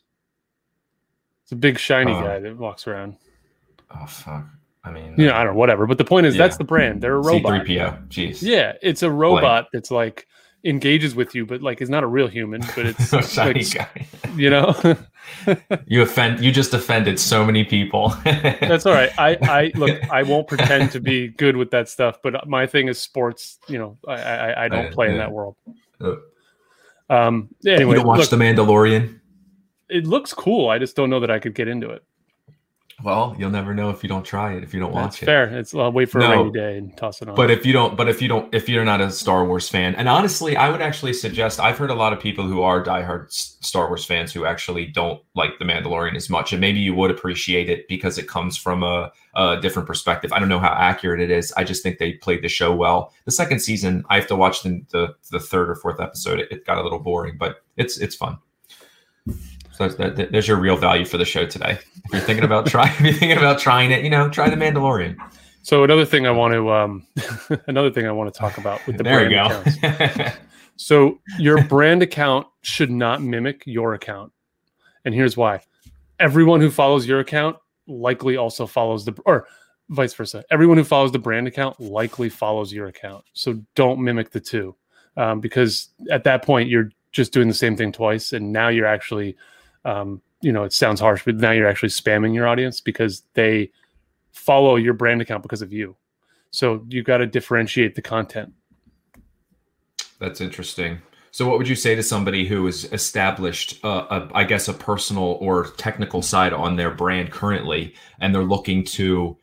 it's 1.49 1.53
a 1.55 1.57
big 1.57 1.79
shiny 1.79 2.13
uh, 2.13 2.21
guy 2.21 2.39
that 2.41 2.59
walks 2.59 2.87
around. 2.87 3.17
Oh 3.91 4.05
fuck! 4.05 4.45
I 4.85 4.91
mean, 4.91 5.15
yeah, 5.17 5.35
I 5.35 5.45
don't 5.45 5.55
know, 5.55 5.59
whatever. 5.59 5.87
But 5.87 5.97
the 5.97 6.05
point 6.05 6.27
is, 6.27 6.35
yeah. 6.35 6.43
that's 6.43 6.59
the 6.59 6.65
brand. 6.65 7.01
They're 7.01 7.15
a 7.15 7.23
robot. 7.23 7.65
C3PO. 7.65 8.09
Jeez. 8.09 8.43
Yeah, 8.43 8.75
it's 8.83 9.03
a 9.03 9.11
robot 9.11 9.69
that's 9.73 9.91
like 9.91 10.27
engages 10.65 11.15
with 11.15 11.35
you, 11.35 11.47
but 11.47 11.63
like 11.63 11.81
is 11.81 11.91
not 11.91 12.03
a 12.03 12.07
real 12.07 12.29
human. 12.29 12.61
But 12.75 12.87
it's 12.99 13.33
shiny 13.33 13.65
like, 13.65 13.75
guy. 13.75 14.07
You 14.37 14.51
know. 14.51 14.97
you 15.87 16.03
offend. 16.03 16.45
You 16.45 16.53
just 16.53 16.75
offended 16.75 17.19
so 17.21 17.45
many 17.45 17.65
people. 17.65 18.09
that's 18.25 18.87
all 18.87 18.95
right. 18.95 19.11
I, 19.19 19.37
I 19.43 19.73
look. 19.75 19.99
I 20.11 20.23
won't 20.23 20.49
pretend 20.49 20.93
to 20.93 21.01
be 21.01 21.29
good 21.29 21.57
with 21.57 21.71
that 21.71 21.89
stuff, 21.89 22.19
but 22.23 22.49
my 22.49 22.67
thing 22.67 22.89
is 22.89 23.01
sports. 23.01 23.59
You 23.69 23.79
know, 23.79 23.99
I, 24.07 24.15
I, 24.15 24.65
I 24.65 24.69
don't 24.69 24.93
play 24.93 25.11
in 25.11 25.19
that 25.19 25.33
world. 25.33 25.57
Um. 27.11 27.49
Anyway, 27.67 27.91
you 27.91 27.95
don't 27.97 28.07
watch 28.07 28.21
look, 28.21 28.31
The 28.31 28.37
Mandalorian 28.37 29.19
it 29.89 30.07
looks 30.07 30.35
cool. 30.35 30.69
I 30.69 30.79
just 30.79 30.97
don't 30.97 31.11
know 31.11 31.21
that 31.21 31.31
I 31.31 31.39
could 31.39 31.55
get 31.55 31.69
into 31.69 31.91
it. 31.91 32.05
Well, 33.05 33.37
you'll 33.39 33.51
never 33.51 33.75
know 33.75 33.91
if 33.91 34.03
you 34.03 34.09
don't 34.09 34.25
try 34.25 34.55
it, 34.55 34.65
if 34.65 34.75
you 34.75 34.81
don't 34.81 34.93
That's 34.93 35.15
watch 35.19 35.23
it. 35.23 35.27
fair. 35.27 35.45
It's 35.57 35.73
I'll 35.73 35.93
wait 35.93 36.11
for 36.11 36.19
No. 36.19 36.27
a 36.33 36.37
rainy 36.39 36.51
day 36.51 36.79
and 36.79 36.97
toss 36.97 37.23
it 37.23 37.29
on. 37.29 37.37
But 37.37 37.49
if 37.49 37.65
you 37.65 37.73
don't, 37.73 37.97
but 37.97 38.09
if 38.09 38.21
you 38.21 38.27
don't, 38.27 38.53
if 38.53 38.69
you're 38.69 38.85
not 38.85 39.01
a 39.01 39.09
Star 39.13 39.45
Wars 39.45 39.69
fan, 39.69 39.95
and 39.95 40.09
honestly, 40.09 40.57
I 40.57 40.69
would 40.69 40.83
actually 40.83 41.13
suggest. 41.13 41.61
I've 41.61 41.79
heard 41.79 41.91
a 41.91 41.95
lot 41.95 42.13
of 42.13 42.19
people 42.19 42.45
who 42.49 42.61
are 42.63 42.83
diehard 42.83 43.31
Star 43.31 43.87
Wars 43.87 44.05
fans 44.05 44.33
who 44.33 44.45
actually 44.47 44.87
don't 44.87 45.23
like 45.37 45.61
the 45.61 45.65
Mandalorian 45.65 46.17
as 46.17 46.29
much, 46.29 46.53
and 46.53 46.61
maybe 46.61 46.81
you 46.81 46.93
would 46.93 47.13
appreciate 47.13 47.71
it 47.71 47.87
because 47.87 48.19
it 48.19 48.27
comes 48.27 48.57
from 48.57 48.83
a, 48.83 49.13
a 49.37 49.61
different 49.61 49.87
perspective. 49.87 50.33
I 50.33 50.41
don't 50.41 50.49
know 50.49 50.59
how 50.59 50.73
accurate 50.73 51.21
it 51.21 51.31
is. 51.31 51.53
I 51.57 51.63
just 51.63 51.85
think 51.85 51.99
they 51.99 52.15
played 52.15 52.43
the 52.43 52.49
show 52.49 52.75
well. 52.75 53.13
The 53.27 53.31
second 53.31 53.61
season, 53.61 54.05
I 54.11 54.17
have 54.17 54.27
to 54.27 54.35
watch 54.37 54.65
the 54.65 54.85
the, 54.91 55.15
the 55.31 55.39
third 55.39 55.71
or 55.71 55.77
fourth 55.77 56.01
episode. 56.01 56.41
It, 56.41 56.51
it 56.51 56.67
got 56.67 56.79
a 56.79 56.83
little 56.83 56.99
boring, 56.99 57.37
but 57.39 57.63
it's 57.77 57.97
it's 57.99 58.17
fun. 58.17 58.39
So 59.79 59.87
that, 59.89 60.33
there's 60.33 60.49
your 60.49 60.57
real 60.57 60.77
value 60.77 61.05
for 61.05 61.19
the 61.19 61.25
show 61.25 61.47
today. 61.47 61.79
If 62.07 62.13
you're 62.13 62.21
thinking 62.21 62.45
about 62.45 62.67
trying, 62.67 62.91
if 62.95 63.01
you're 63.01 63.13
thinking 63.13 63.39
about 63.39 63.61
trying 63.61 63.93
it, 63.93 64.03
you 64.03 64.11
know, 64.11 64.29
try 64.29 64.51
the 64.51 64.57
Mandalorian. 64.57 65.17
so 65.63 65.85
another 65.85 66.05
thing 66.05 66.27
I 66.27 66.33
want 66.33 66.53
to 66.55 66.73
um 66.73 67.07
another 67.69 67.91
thing 67.93 68.05
I 68.05 68.11
want 68.11 68.33
to 68.33 68.37
talk 68.37 68.59
about 68.59 68.85
with 68.89 68.97
the 68.99 69.05
there 69.05 69.29
brand 69.29 69.77
you 69.79 69.89
go. 69.89 69.93
accounts. 70.01 70.37
So 70.81 71.19
your 71.41 71.65
brand 71.65 72.05
account 72.05 72.47
should 72.63 72.91
not 72.91 73.21
mimic 73.21 73.65
your 73.67 73.95
account. 73.95 74.33
And 75.05 75.13
here's 75.13 75.37
why. 75.37 75.63
Everyone 76.21 76.61
who 76.61 76.71
follows 76.71 77.05
your 77.05 77.19
account 77.19 77.57
likely 77.89 78.37
also 78.37 78.65
follows 78.65 79.05
the 79.05 79.13
or 79.27 79.49
vice 79.89 80.15
versa. 80.15 80.45
Everyone 80.53 80.77
who 80.77 80.85
follows 80.85 81.11
the 81.11 81.19
brand 81.19 81.49
account 81.49 81.81
likely 81.81 82.29
follows 82.29 82.73
your 82.73 82.87
account. 82.87 83.25
So 83.33 83.61
don't 83.75 83.99
mimic 84.01 84.31
the 84.31 84.39
two. 84.39 84.77
Um, 85.17 85.41
because 85.41 85.89
at 86.13 86.23
that 86.25 86.45
point 86.45 86.69
you're 86.69 86.91
just 87.11 87.33
doing 87.33 87.49
the 87.49 87.55
same 87.55 87.77
thing 87.77 87.91
twice 87.91 88.33
and 88.33 88.53
now 88.53 88.69
you're 88.69 88.87
actually 88.87 89.37
um, 89.89 90.21
you 90.43 90.53
know, 90.53 90.65
it 90.65 90.73
sounds 90.73 91.01
harsh, 91.01 91.25
but 91.25 91.37
now 91.37 91.51
you're 91.51 91.67
actually 91.67 91.89
spamming 91.89 92.35
your 92.35 92.47
audience 92.47 92.81
because 92.81 93.23
they 93.35 93.73
follow 94.33 94.77
your 94.77 94.93
brand 94.93 95.23
account 95.23 95.43
because 95.43 95.63
of 95.63 95.73
you. 95.73 95.97
So 96.51 96.85
you 96.89 97.03
got 97.03 97.19
to 97.19 97.27
differentiate 97.27 97.95
the 97.95 98.03
content. 98.03 98.53
That's 100.21 100.41
interesting. 100.41 100.99
So, 101.31 101.47
what 101.47 101.59
would 101.59 101.69
you 101.69 101.77
say 101.77 101.95
to 101.95 102.03
somebody 102.03 102.47
who 102.47 102.67
has 102.67 102.85
established, 102.93 103.83
uh, 103.85 104.07
a, 104.11 104.29
I 104.35 104.45
guess, 104.45 104.67
a 104.67 104.75
personal 104.75 105.39
or 105.41 105.69
technical 105.77 106.23
side 106.23 106.53
on 106.53 106.77
their 106.77 106.91
brand 106.91 107.31
currently, 107.31 107.95
and 108.19 108.35
they're 108.35 108.43
looking 108.43 108.83
to, 108.85 109.37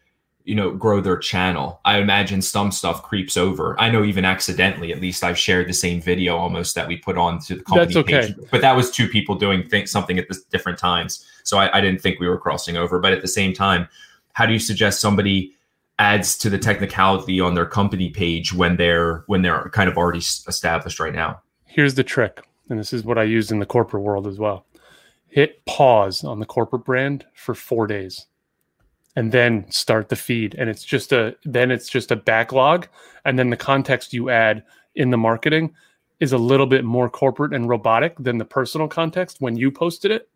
you 0.45 0.55
know, 0.55 0.71
grow 0.71 1.01
their 1.01 1.17
channel? 1.17 1.81
I 1.83 1.97
imagine 1.97 2.41
some 2.41 2.71
stuff 2.71 3.03
creeps 3.03 3.35
over. 3.35 3.79
I 3.79 3.89
know 3.89 4.03
even 4.03 4.23
accidentally, 4.23 4.93
at 4.93 5.01
least 5.01 5.23
I've 5.23 5.37
shared 5.37 5.67
the 5.67 5.73
same 5.73 5.99
video 5.99 6.37
almost 6.37 6.75
that 6.75 6.87
we 6.87 6.97
put 6.97 7.17
on 7.17 7.39
to 7.41 7.55
the 7.55 7.63
company 7.63 7.93
That's 7.93 7.97
okay. 7.97 8.33
page, 8.33 8.47
but 8.51 8.61
that 8.61 8.75
was 8.75 8.91
two 8.91 9.09
people 9.09 9.35
doing 9.35 9.67
th- 9.67 9.89
something 9.89 10.17
at 10.17 10.27
this 10.29 10.43
different 10.43 10.79
times. 10.79 11.25
So 11.43 11.57
I, 11.57 11.77
I 11.77 11.81
didn't 11.81 12.01
think 12.01 12.19
we 12.19 12.29
were 12.29 12.37
crossing 12.37 12.77
over. 12.77 12.99
But 12.99 13.11
at 13.11 13.21
the 13.21 13.27
same 13.27 13.53
time, 13.53 13.87
how 14.33 14.45
do 14.45 14.53
you 14.53 14.59
suggest 14.59 15.01
somebody? 15.01 15.51
adds 15.97 16.37
to 16.37 16.49
the 16.49 16.57
technicality 16.59 17.39
on 17.39 17.53
their 17.53 17.65
company 17.65 18.09
page 18.09 18.51
when 18.51 18.75
they're 18.75 19.23
when 19.27 19.41
they're 19.41 19.69
kind 19.69 19.89
of 19.89 19.97
already 19.97 20.19
established 20.19 20.99
right 20.99 21.13
now. 21.13 21.41
here's 21.65 21.93
the 21.95 22.03
trick 22.03 22.45
and 22.69 22.77
this 22.77 22.91
is 22.91 23.05
what 23.05 23.17
i 23.17 23.23
use 23.23 23.49
in 23.49 23.59
the 23.59 23.65
corporate 23.65 24.03
world 24.03 24.27
as 24.27 24.37
well 24.37 24.65
hit 25.27 25.65
pause 25.65 26.21
on 26.23 26.39
the 26.39 26.45
corporate 26.45 26.83
brand 26.83 27.25
for 27.33 27.55
four 27.55 27.87
days 27.87 28.25
and 29.15 29.31
then 29.31 29.69
start 29.71 30.09
the 30.09 30.15
feed. 30.15 30.55
And 30.55 30.69
it's 30.69 30.83
just 30.83 31.11
a 31.11 31.35
then 31.43 31.71
it's 31.71 31.89
just 31.89 32.11
a 32.11 32.15
backlog. 32.15 32.87
And 33.23 33.39
then 33.39 33.49
the 33.49 33.57
context 33.57 34.13
you 34.13 34.29
add 34.29 34.63
in 34.95 35.09
the 35.09 35.17
marketing 35.17 35.73
is 36.19 36.31
a 36.31 36.37
little 36.37 36.67
bit 36.67 36.85
more 36.85 37.09
corporate 37.09 37.53
and 37.53 37.67
robotic 37.67 38.15
than 38.17 38.37
the 38.37 38.45
personal 38.45 38.87
context 38.87 39.37
when 39.39 39.57
you 39.57 39.71
posted 39.71 40.11
it 40.11 40.29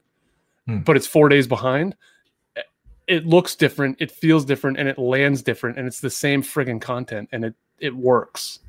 Hmm. 0.69 0.79
but 0.79 0.95
it's 0.95 1.07
four 1.07 1.29
days 1.29 1.47
behind. 1.47 1.95
It 3.07 3.25
looks 3.25 3.55
different 3.55 3.97
it 3.99 4.11
feels 4.11 4.45
different 4.45 4.77
and 4.77 4.87
it 4.87 4.99
lands 4.99 5.41
different 5.41 5.79
and 5.79 5.87
it's 5.87 5.99
the 5.99 6.11
same 6.11 6.43
friggin 6.43 6.79
content 6.79 7.29
and 7.31 7.43
it 7.43 7.55
it 7.79 7.95
works 7.95 8.59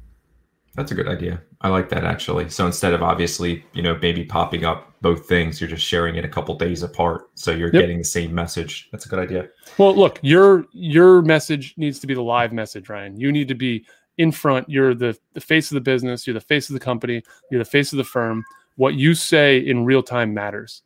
That's 0.75 0.93
a 0.93 0.95
good 0.95 1.09
idea. 1.09 1.43
I 1.63 1.69
like 1.69 1.89
that 1.91 2.05
actually. 2.05 2.49
So 2.49 2.65
instead 2.65 2.95
of 2.95 3.03
obviously, 3.03 3.65
you 3.73 3.83
know, 3.83 3.99
maybe 4.01 4.25
popping 4.25 4.65
up 4.65 4.93
both 5.03 5.27
things, 5.27 5.61
you're 5.61 5.69
just 5.69 5.85
sharing 5.85 6.15
it 6.17 6.25
a 6.25 6.29
couple 6.29 6.55
days 6.57 6.83
apart. 6.83 7.29
So 7.35 7.51
you're 7.51 7.73
Yep. 7.73 7.81
getting 7.83 7.99
the 7.99 8.05
same 8.05 8.35
message. 8.35 8.89
That's 8.93 9.05
a 9.05 9.09
good 9.09 9.19
idea. 9.19 9.49
Well, 9.79 9.95
look, 9.95 10.19
your 10.23 10.67
your 10.73 11.23
message 11.23 11.75
needs 11.77 11.99
to 12.01 12.07
be 12.07 12.15
the 12.15 12.23
live 12.23 12.53
message, 12.53 12.89
Ryan. 12.89 13.19
You 13.19 13.33
need 13.33 13.49
to 13.49 13.55
be 13.55 13.85
in 14.19 14.31
front. 14.31 14.69
You're 14.71 14.95
the 14.95 15.19
the 15.35 15.41
face 15.41 15.71
of 15.71 15.75
the 15.75 15.81
business. 15.81 16.27
You're 16.27 16.35
the 16.35 16.41
face 16.41 16.69
of 16.71 16.75
the 16.75 16.81
company. 16.81 17.23
You're 17.51 17.63
the 17.65 17.71
face 17.71 17.93
of 17.93 17.97
the 17.97 18.05
firm. 18.05 18.45
What 18.77 18.95
you 18.95 19.15
say 19.15 19.59
in 19.59 19.85
real 19.85 20.03
time 20.05 20.33
matters. 20.33 20.83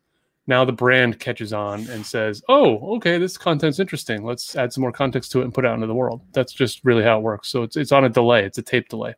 Now 0.47 0.63
the 0.65 0.71
brand 0.73 1.19
catches 1.19 1.53
on 1.53 1.87
and 1.89 2.05
says, 2.05 2.43
"Oh, 2.49 2.95
okay, 2.97 3.17
this 3.17 3.37
content's 3.37 3.79
interesting. 3.79 4.23
Let's 4.23 4.55
add 4.55 4.73
some 4.73 4.81
more 4.81 4.91
context 4.91 5.31
to 5.31 5.41
it 5.41 5.43
and 5.43 5.53
put 5.53 5.63
it 5.65 5.67
out 5.67 5.75
into 5.75 5.87
the 5.87 5.95
world." 5.95 6.21
That's 6.33 6.53
just 6.53 6.83
really 6.83 7.03
how 7.03 7.17
it 7.19 7.21
works. 7.23 7.49
So 7.49 7.63
it's 7.63 7.77
it's 7.77 7.91
on 7.91 8.05
a 8.05 8.09
delay. 8.09 8.45
It's 8.45 8.57
a 8.57 8.61
tape 8.63 8.89
delay. 8.89 9.13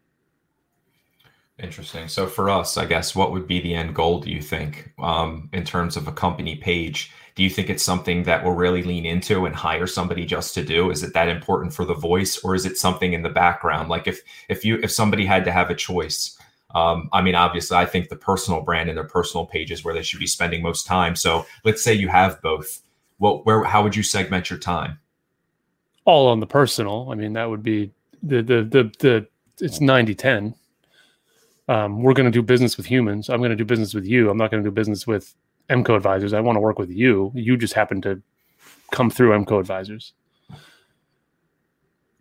Interesting. 1.62 2.08
So 2.08 2.28
for 2.28 2.52
us, 2.52 2.78
I 2.78 2.86
guess, 2.86 3.16
what 3.16 3.32
would 3.32 3.48
be 3.48 3.60
the 3.60 3.74
end 3.74 3.96
goal? 3.96 4.20
Do 4.20 4.30
you 4.30 4.42
think, 4.42 4.94
um, 5.00 5.50
in 5.54 5.64
terms 5.64 5.98
of 5.98 6.08
a 6.08 6.12
company 6.12 6.56
page? 6.56 7.12
Do 7.34 7.44
you 7.44 7.50
think 7.50 7.70
it's 7.70 7.84
something 7.84 8.24
that 8.24 8.44
we'll 8.44 8.54
really 8.54 8.84
lean 8.84 9.06
into 9.08 9.46
and 9.46 9.56
hire 9.56 9.88
somebody 9.88 10.26
just 10.26 10.54
to 10.54 10.64
do? 10.64 10.92
Is 10.92 11.04
it 11.04 11.14
that 11.14 11.30
important 11.30 11.74
for 11.74 11.84
the 11.84 11.96
voice, 11.96 12.38
or 12.44 12.54
is 12.54 12.66
it 12.66 12.78
something 12.78 13.14
in 13.14 13.24
the 13.24 13.30
background? 13.30 13.90
Like 13.90 14.08
if 14.08 14.22
if 14.50 14.64
you 14.64 14.80
if 14.84 14.92
somebody 14.92 15.26
had 15.26 15.46
to 15.46 15.52
have 15.52 15.72
a 15.72 15.76
choice, 15.76 16.38
um, 16.76 17.10
I 17.12 17.22
mean, 17.22 17.36
obviously, 17.36 17.78
I 17.78 17.86
think 17.86 18.10
the 18.10 18.16
personal 18.16 18.62
brand 18.62 18.90
and 18.90 18.98
their 18.98 19.04
personal 19.04 19.46
page 19.46 19.72
is 19.72 19.84
where 19.84 19.94
they 19.94 20.04
should 20.04 20.20
be 20.20 20.28
spending 20.28 20.62
most 20.62 20.86
time. 20.86 21.16
So 21.16 21.46
let's 21.64 21.84
say 21.84 21.94
you 21.94 22.10
have 22.10 22.42
both. 22.42 22.82
What 23.18 23.48
where 23.48 23.64
how 23.64 23.82
would 23.82 23.96
you 23.96 24.04
segment 24.04 24.50
your 24.50 24.60
time? 24.60 25.00
All 26.06 26.28
on 26.28 26.40
the 26.40 26.48
personal. 26.48 27.10
I 27.12 27.16
mean, 27.16 27.34
that 27.34 27.50
would 27.50 27.64
be 27.64 27.92
the 28.22 28.44
the 28.44 28.64
the 28.64 28.92
the 29.00 29.28
it's 29.60 29.82
90 29.82 30.14
10. 30.14 30.54
Um, 31.68 32.02
we're 32.02 32.14
going 32.14 32.26
to 32.26 32.32
do 32.32 32.42
business 32.42 32.78
with 32.78 32.86
humans. 32.86 33.30
I'm 33.30 33.40
going 33.40 33.50
to 33.50 33.56
do 33.56 33.66
business 33.66 33.94
with 33.94 34.06
you. 34.06 34.30
I'm 34.30 34.38
not 34.38 34.52
going 34.52 34.64
to 34.64 34.70
do 34.70 34.74
business 34.74 35.06
with 35.06 35.36
MCO 35.70 35.96
advisors. 35.96 36.34
I 36.34 36.40
want 36.40 36.56
to 36.56 36.62
work 36.62 36.80
with 36.80 36.90
you. 36.90 37.32
You 37.36 37.58
just 37.58 37.74
happen 37.74 38.02
to 38.04 38.22
come 38.92 39.10
through 39.10 39.32
MCO 39.32 39.60
advisors. 39.60 40.14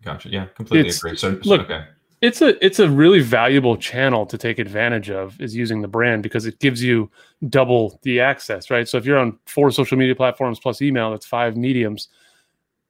Gotcha. 0.03 0.29
Yeah, 0.29 0.45
completely 0.55 0.89
It's- 0.89 0.97
agree. 0.97 1.15
So, 1.17 1.39
look, 1.43 1.61
okay. 1.61 1.85
It's 2.19 2.41
a 2.41 2.65
it's 2.65 2.79
a 2.79 2.89
really 2.89 3.19
valuable 3.19 3.77
channel 3.77 4.25
to 4.25 4.39
take 4.39 4.57
advantage 4.57 5.11
of 5.11 5.39
is 5.39 5.55
using 5.55 5.83
the 5.83 5.87
brand 5.87 6.23
because 6.23 6.47
it 6.47 6.57
gives 6.57 6.81
you 6.83 7.11
double 7.49 7.99
the 8.01 8.19
access, 8.19 8.71
right? 8.71 8.87
So 8.89 8.97
if 8.97 9.05
you're 9.05 9.19
on 9.19 9.37
four 9.45 9.69
social 9.69 9.99
media 9.99 10.15
platforms 10.15 10.59
plus 10.59 10.81
email, 10.81 11.11
that's 11.11 11.27
five 11.27 11.55
mediums. 11.55 12.07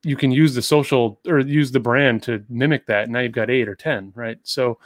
You 0.03 0.15
can 0.15 0.31
use 0.31 0.55
the 0.55 0.61
social 0.61 1.19
or 1.27 1.39
use 1.39 1.73
the 1.73 1.79
brand 1.81 2.23
to 2.23 2.41
mimic 2.47 2.85
that. 2.85 3.09
Now 3.09 3.19
you've 3.19 3.33
got 3.33 3.49
eight 3.49 3.67
or 3.67 3.75
ten, 3.75 4.13
right? 4.15 4.37
So 4.43 4.79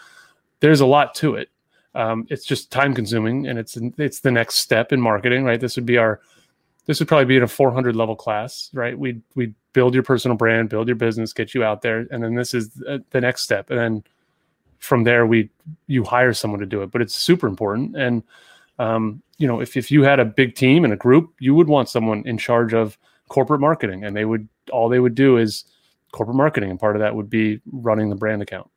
there's 0.60 0.82
a 0.82 0.88
lot 0.88 1.13
to 1.16 1.36
it. 1.36 1.50
Um, 1.93 2.25
it's 2.29 2.45
just 2.45 2.71
time 2.71 2.93
consuming, 2.93 3.48
and 3.48 3.60
it's 3.60 3.77
it's 3.98 4.21
the 4.21 4.31
next 4.31 4.55
step 4.55 4.93
in 4.93 5.01
marketing, 5.01 5.43
right? 5.43 5.60
This 5.60 5.75
would 5.75 5.86
be 5.86 5.98
our 5.98 6.21
this 6.86 7.00
would 7.00 7.07
probably 7.07 7.25
be 7.25 7.38
in 7.38 7.43
a 7.43 7.48
400 7.48 7.95
level 7.95 8.15
class, 8.15 8.69
right? 8.74 8.98
We'd 8.98 9.21
we 9.36 9.53
build 9.74 9.93
your 9.93 10.03
personal 10.03 10.38
brand, 10.38 10.69
build 10.69 10.88
your 10.88 10.95
business, 10.95 11.33
get 11.33 11.53
you 11.53 11.63
out 11.63 11.81
there, 11.81 12.07
and 12.12 12.24
then 12.24 12.36
this 12.36 12.53
is 12.53 12.69
the, 12.71 13.21
next 13.21 13.43
step, 13.43 13.69
and 13.69 13.79
then 13.79 14.03
from 14.79 15.03
there 15.03 15.25
we 15.27 15.50
you 15.88 16.03
hire 16.03 16.33
someone 16.33 16.60
to 16.60 16.65
do 16.65 16.81
it. 16.81 16.91
But 16.91 17.01
it's 17.01 17.15
super 17.15 17.48
important, 17.48 17.95
and 17.95 18.24
um, 18.79 19.21
you 19.38 19.48
know 19.48 19.60
if 19.60 19.75
if 19.75 19.91
you 19.91 20.03
had 20.03 20.19
a 20.19 20.25
big 20.25 20.55
team 20.55 20.83
and 20.86 20.93
a 20.93 20.98
group, 20.98 21.33
you 21.39 21.53
would 21.55 21.67
want 21.67 21.89
someone 21.89 22.24
in 22.25 22.38
charge 22.38 22.74
of 22.74 22.98
corporate 23.27 23.62
marketing, 23.62 24.05
and 24.05 24.15
they 24.15 24.25
would 24.25 24.48
all 24.71 24.88
they 24.88 25.00
would 25.00 25.15
do 25.15 25.38
is 25.38 25.65
corporate 26.13 26.38
marketing, 26.38 26.69
and 26.69 26.79
part 26.79 26.95
of 26.95 27.01
that 27.01 27.15
would 27.15 27.29
be 27.29 27.60
running 27.71 28.10
the 28.10 28.15
brand 28.15 28.41
account. 28.41 28.71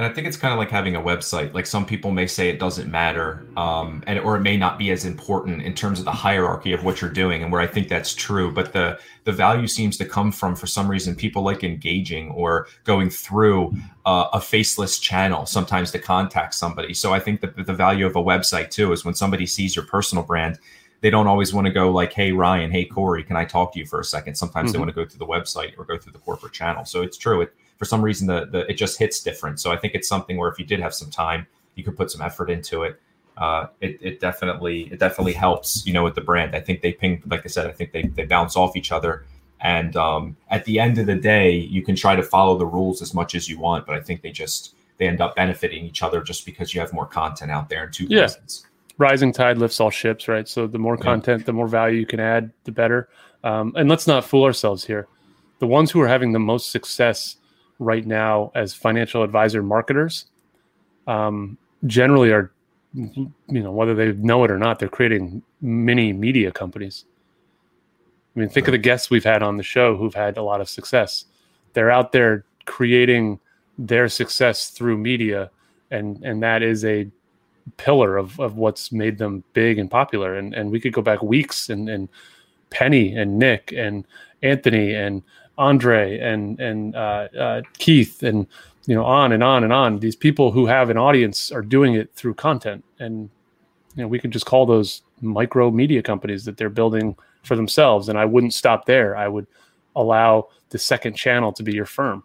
And 0.00 0.10
I 0.10 0.14
think 0.14 0.26
it's 0.26 0.38
kind 0.38 0.50
of 0.50 0.58
like 0.58 0.70
having 0.70 0.96
a 0.96 1.00
website. 1.00 1.52
Like 1.52 1.66
some 1.66 1.84
people 1.84 2.10
may 2.10 2.26
say 2.26 2.48
it 2.48 2.58
doesn't 2.58 2.90
matter, 2.90 3.44
um, 3.58 4.02
and 4.06 4.18
or 4.20 4.34
it 4.34 4.40
may 4.40 4.56
not 4.56 4.78
be 4.78 4.90
as 4.92 5.04
important 5.04 5.60
in 5.60 5.74
terms 5.74 5.98
of 5.98 6.06
the 6.06 6.10
hierarchy 6.10 6.72
of 6.72 6.82
what 6.82 7.02
you're 7.02 7.10
doing, 7.10 7.42
and 7.42 7.52
where 7.52 7.60
I 7.60 7.66
think 7.66 7.88
that's 7.88 8.14
true. 8.14 8.50
But 8.50 8.72
the 8.72 8.98
the 9.24 9.32
value 9.32 9.66
seems 9.66 9.98
to 9.98 10.06
come 10.06 10.32
from, 10.32 10.56
for 10.56 10.66
some 10.66 10.90
reason, 10.90 11.14
people 11.14 11.42
like 11.42 11.62
engaging 11.62 12.30
or 12.30 12.66
going 12.84 13.10
through 13.10 13.74
uh, 14.06 14.28
a 14.32 14.40
faceless 14.40 14.98
channel 14.98 15.44
sometimes 15.44 15.90
to 15.90 15.98
contact 15.98 16.54
somebody. 16.54 16.94
So 16.94 17.12
I 17.12 17.20
think 17.20 17.42
that 17.42 17.54
the 17.66 17.74
value 17.74 18.06
of 18.06 18.16
a 18.16 18.22
website 18.22 18.70
too 18.70 18.92
is 18.94 19.04
when 19.04 19.12
somebody 19.14 19.44
sees 19.44 19.76
your 19.76 19.84
personal 19.84 20.24
brand, 20.24 20.58
they 21.02 21.10
don't 21.10 21.26
always 21.26 21.52
want 21.52 21.66
to 21.66 21.72
go 21.74 21.90
like, 21.90 22.14
"Hey 22.14 22.32
Ryan, 22.32 22.70
hey 22.70 22.86
Corey, 22.86 23.22
can 23.22 23.36
I 23.36 23.44
talk 23.44 23.74
to 23.74 23.78
you 23.78 23.84
for 23.84 24.00
a 24.00 24.04
second? 24.04 24.36
Sometimes 24.36 24.72
they 24.72 24.78
Mhm. 24.78 24.80
want 24.80 24.88
to 24.88 24.94
go 24.94 25.04
through 25.04 25.18
the 25.18 25.26
website 25.26 25.72
or 25.76 25.84
go 25.84 25.98
through 25.98 26.12
the 26.14 26.20
corporate 26.20 26.54
channel. 26.54 26.86
So 26.86 27.02
it's 27.02 27.18
true. 27.18 27.42
It 27.42 27.52
for 27.80 27.86
some 27.86 28.02
reason 28.02 28.26
the, 28.26 28.44
the 28.44 28.70
it 28.70 28.74
just 28.74 28.98
hits 28.98 29.20
different. 29.20 29.58
So 29.58 29.72
I 29.72 29.76
think 29.76 29.94
it's 29.94 30.06
something 30.06 30.36
where 30.36 30.50
if 30.50 30.58
you 30.58 30.66
did 30.66 30.80
have 30.80 30.94
some 30.94 31.10
time, 31.10 31.46
you 31.76 31.82
could 31.82 31.96
put 31.96 32.10
some 32.10 32.20
effort 32.20 32.50
into 32.50 32.82
it. 32.82 33.00
Uh, 33.38 33.68
it, 33.80 33.98
it 34.02 34.20
definitely 34.20 34.82
it 34.92 34.98
definitely 34.98 35.32
helps, 35.32 35.86
you 35.86 35.94
know, 35.94 36.04
with 36.04 36.14
the 36.14 36.20
brand. 36.20 36.54
I 36.54 36.60
think 36.60 36.82
they 36.82 36.92
ping, 36.92 37.22
like 37.26 37.40
I 37.46 37.48
said, 37.48 37.66
I 37.66 37.72
think 37.72 37.92
they 37.92 38.02
they 38.02 38.26
bounce 38.26 38.54
off 38.54 38.76
each 38.76 38.92
other. 38.92 39.24
And 39.62 39.96
um, 39.96 40.36
at 40.50 40.66
the 40.66 40.78
end 40.78 40.98
of 40.98 41.06
the 41.06 41.14
day, 41.14 41.52
you 41.56 41.82
can 41.82 41.96
try 41.96 42.14
to 42.16 42.22
follow 42.22 42.58
the 42.58 42.66
rules 42.66 43.00
as 43.00 43.14
much 43.14 43.34
as 43.34 43.48
you 43.48 43.58
want, 43.58 43.86
but 43.86 43.96
I 43.96 44.00
think 44.00 44.20
they 44.20 44.30
just 44.30 44.74
they 44.98 45.08
end 45.08 45.22
up 45.22 45.34
benefiting 45.36 45.82
each 45.86 46.02
other 46.02 46.20
just 46.20 46.44
because 46.44 46.74
you 46.74 46.80
have 46.80 46.92
more 46.92 47.06
content 47.06 47.50
out 47.50 47.70
there 47.70 47.84
in 47.84 47.92
two 47.92 48.04
Yeah. 48.10 48.26
places. 48.26 48.66
Rising 48.98 49.32
tide 49.32 49.56
lifts 49.56 49.80
all 49.80 49.88
ships, 49.88 50.28
right? 50.28 50.46
So 50.46 50.66
the 50.66 50.78
more 50.78 50.96
Yeah. 50.96 51.04
content, 51.04 51.46
the 51.46 51.54
more 51.54 51.66
value 51.66 51.98
you 51.98 52.04
can 52.04 52.20
add, 52.20 52.52
the 52.64 52.72
better. 52.72 53.08
Um, 53.42 53.72
and 53.74 53.88
let's 53.88 54.06
not 54.06 54.26
fool 54.26 54.44
ourselves 54.44 54.84
here. 54.84 55.08
The 55.60 55.66
ones 55.66 55.90
who 55.90 56.00
are 56.02 56.08
having 56.08 56.32
the 56.32 56.38
most 56.38 56.70
success 56.70 57.36
right 57.80 58.06
now 58.06 58.52
as 58.54 58.72
financial 58.72 59.24
advisor 59.24 59.62
marketers 59.62 60.26
um, 61.08 61.58
generally 61.86 62.30
are, 62.30 62.52
you 62.94 63.32
know, 63.48 63.72
whether 63.72 63.94
they 63.94 64.12
know 64.12 64.44
it 64.44 64.50
or 64.50 64.58
not, 64.58 64.78
they're 64.78 64.88
creating 64.88 65.42
mini 65.60 66.12
media 66.12 66.52
companies. 66.52 67.06
I 68.36 68.40
mean, 68.40 68.48
think 68.48 68.68
of 68.68 68.72
the 68.72 68.78
guests 68.78 69.10
we've 69.10 69.24
had 69.24 69.42
on 69.42 69.56
the 69.56 69.62
show 69.62 69.96
who've 69.96 70.14
had 70.14 70.36
a 70.36 70.42
lot 70.42 70.60
of 70.60 70.68
success. 70.68 71.24
They're 71.72 71.90
out 71.90 72.12
there 72.12 72.44
creating 72.66 73.40
their 73.78 74.08
success 74.08 74.70
through 74.70 74.98
media, 74.98 75.50
and 75.90 76.22
and 76.24 76.42
that 76.42 76.62
is 76.62 76.84
a 76.84 77.08
pillar 77.76 78.16
of, 78.16 78.38
of 78.38 78.56
what's 78.56 78.92
made 78.92 79.18
them 79.18 79.42
big 79.52 79.78
and 79.78 79.90
popular. 79.90 80.36
And 80.36 80.54
and 80.54 80.70
we 80.70 80.80
could 80.80 80.92
go 80.92 81.02
back 81.02 81.22
weeks 81.22 81.68
and 81.70 81.88
and 81.88 82.08
Penny 82.70 83.16
and 83.16 83.38
Nick 83.38 83.72
and 83.72 84.06
Anthony 84.42 84.94
and 84.94 85.22
Andre 85.60 86.18
and 86.18 86.58
and 86.58 86.96
uh, 86.96 87.28
uh, 87.38 87.62
Keith 87.76 88.22
and 88.22 88.46
you 88.86 88.94
know 88.94 89.04
on 89.04 89.30
and 89.30 89.44
on 89.44 89.62
and 89.62 89.72
on. 89.72 89.98
These 89.98 90.16
people 90.16 90.50
who 90.52 90.66
have 90.66 90.88
an 90.88 90.96
audience 90.96 91.52
are 91.52 91.60
doing 91.60 91.94
it 91.94 92.14
through 92.14 92.34
content, 92.34 92.82
and 92.98 93.28
you 93.94 94.02
know 94.02 94.08
we 94.08 94.18
could 94.18 94.30
just 94.30 94.46
call 94.46 94.64
those 94.64 95.02
micro 95.20 95.70
media 95.70 96.02
companies 96.02 96.46
that 96.46 96.56
they're 96.56 96.70
building 96.70 97.14
for 97.42 97.56
themselves. 97.56 98.08
And 98.08 98.18
I 98.18 98.24
wouldn't 98.24 98.54
stop 98.54 98.86
there. 98.86 99.14
I 99.14 99.28
would 99.28 99.46
allow 99.94 100.48
the 100.70 100.78
second 100.78 101.14
channel 101.14 101.52
to 101.52 101.62
be 101.62 101.74
your 101.74 101.84
firm. 101.84 102.24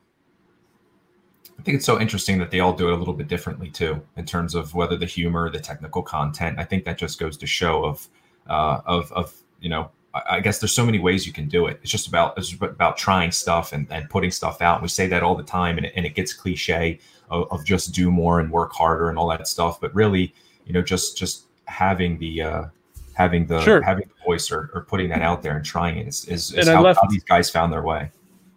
I 1.59 1.61
think 1.63 1.75
it's 1.75 1.85
so 1.85 1.99
interesting 1.99 2.37
that 2.39 2.51
they 2.51 2.61
all 2.61 2.73
do 2.73 2.87
it 2.87 2.93
a 2.93 2.95
little 2.95 3.13
bit 3.13 3.27
differently 3.27 3.69
too, 3.69 4.01
in 4.15 4.25
terms 4.25 4.55
of 4.55 4.73
whether 4.75 4.95
the 4.95 5.05
humor, 5.05 5.49
the 5.49 5.59
technical 5.59 6.01
content. 6.01 6.57
I 6.57 6.63
think 6.63 6.85
that 6.85 6.97
just 6.97 7.19
goes 7.19 7.37
to 7.37 7.47
show 7.47 7.83
of, 7.83 8.07
uh, 8.47 8.81
of, 8.85 9.11
of 9.11 9.33
you 9.59 9.69
know, 9.69 9.91
I 10.27 10.39
guess 10.39 10.59
there's 10.59 10.71
so 10.71 10.85
many 10.85 10.99
ways 10.99 11.27
you 11.27 11.33
can 11.33 11.47
do 11.47 11.65
it. 11.65 11.79
It's 11.81 11.91
just 11.91 12.07
about 12.07 12.37
it's 12.37 12.53
about 12.53 12.97
trying 12.97 13.31
stuff 13.31 13.73
and, 13.73 13.87
and 13.91 14.09
putting 14.09 14.31
stuff 14.31 14.61
out. 14.61 14.81
We 14.81 14.87
say 14.87 15.07
that 15.07 15.23
all 15.23 15.35
the 15.35 15.43
time, 15.43 15.77
and 15.77 15.85
it, 15.85 15.93
and 15.95 16.05
it 16.05 16.15
gets 16.15 16.33
cliche 16.33 16.99
of, 17.29 17.51
of, 17.51 17.65
just 17.65 17.93
do 17.93 18.11
more 18.11 18.39
and 18.39 18.49
work 18.51 18.71
harder 18.71 19.09
and 19.09 19.17
all 19.17 19.27
that 19.29 19.45
stuff. 19.47 19.81
But 19.81 19.93
really, 19.93 20.33
you 20.65 20.73
know, 20.73 20.81
just 20.81 21.17
just 21.17 21.47
having 21.65 22.17
the 22.19 22.41
uh, 22.41 22.65
having 23.13 23.45
the 23.45 23.61
sure. 23.61 23.81
having 23.81 24.07
the 24.07 24.25
voice 24.25 24.51
or, 24.51 24.71
or 24.73 24.85
putting 24.87 25.09
that 25.09 25.21
out 25.21 25.41
there 25.41 25.57
and 25.57 25.65
trying 25.65 25.97
it 25.97 26.07
is, 26.07 26.25
is, 26.25 26.53
is 26.53 26.67
how, 26.67 26.81
left, 26.81 26.99
how, 27.01 27.07
these 27.09 27.23
guys 27.23 27.49
found 27.49 27.73
their 27.73 27.83
way. 27.83 28.09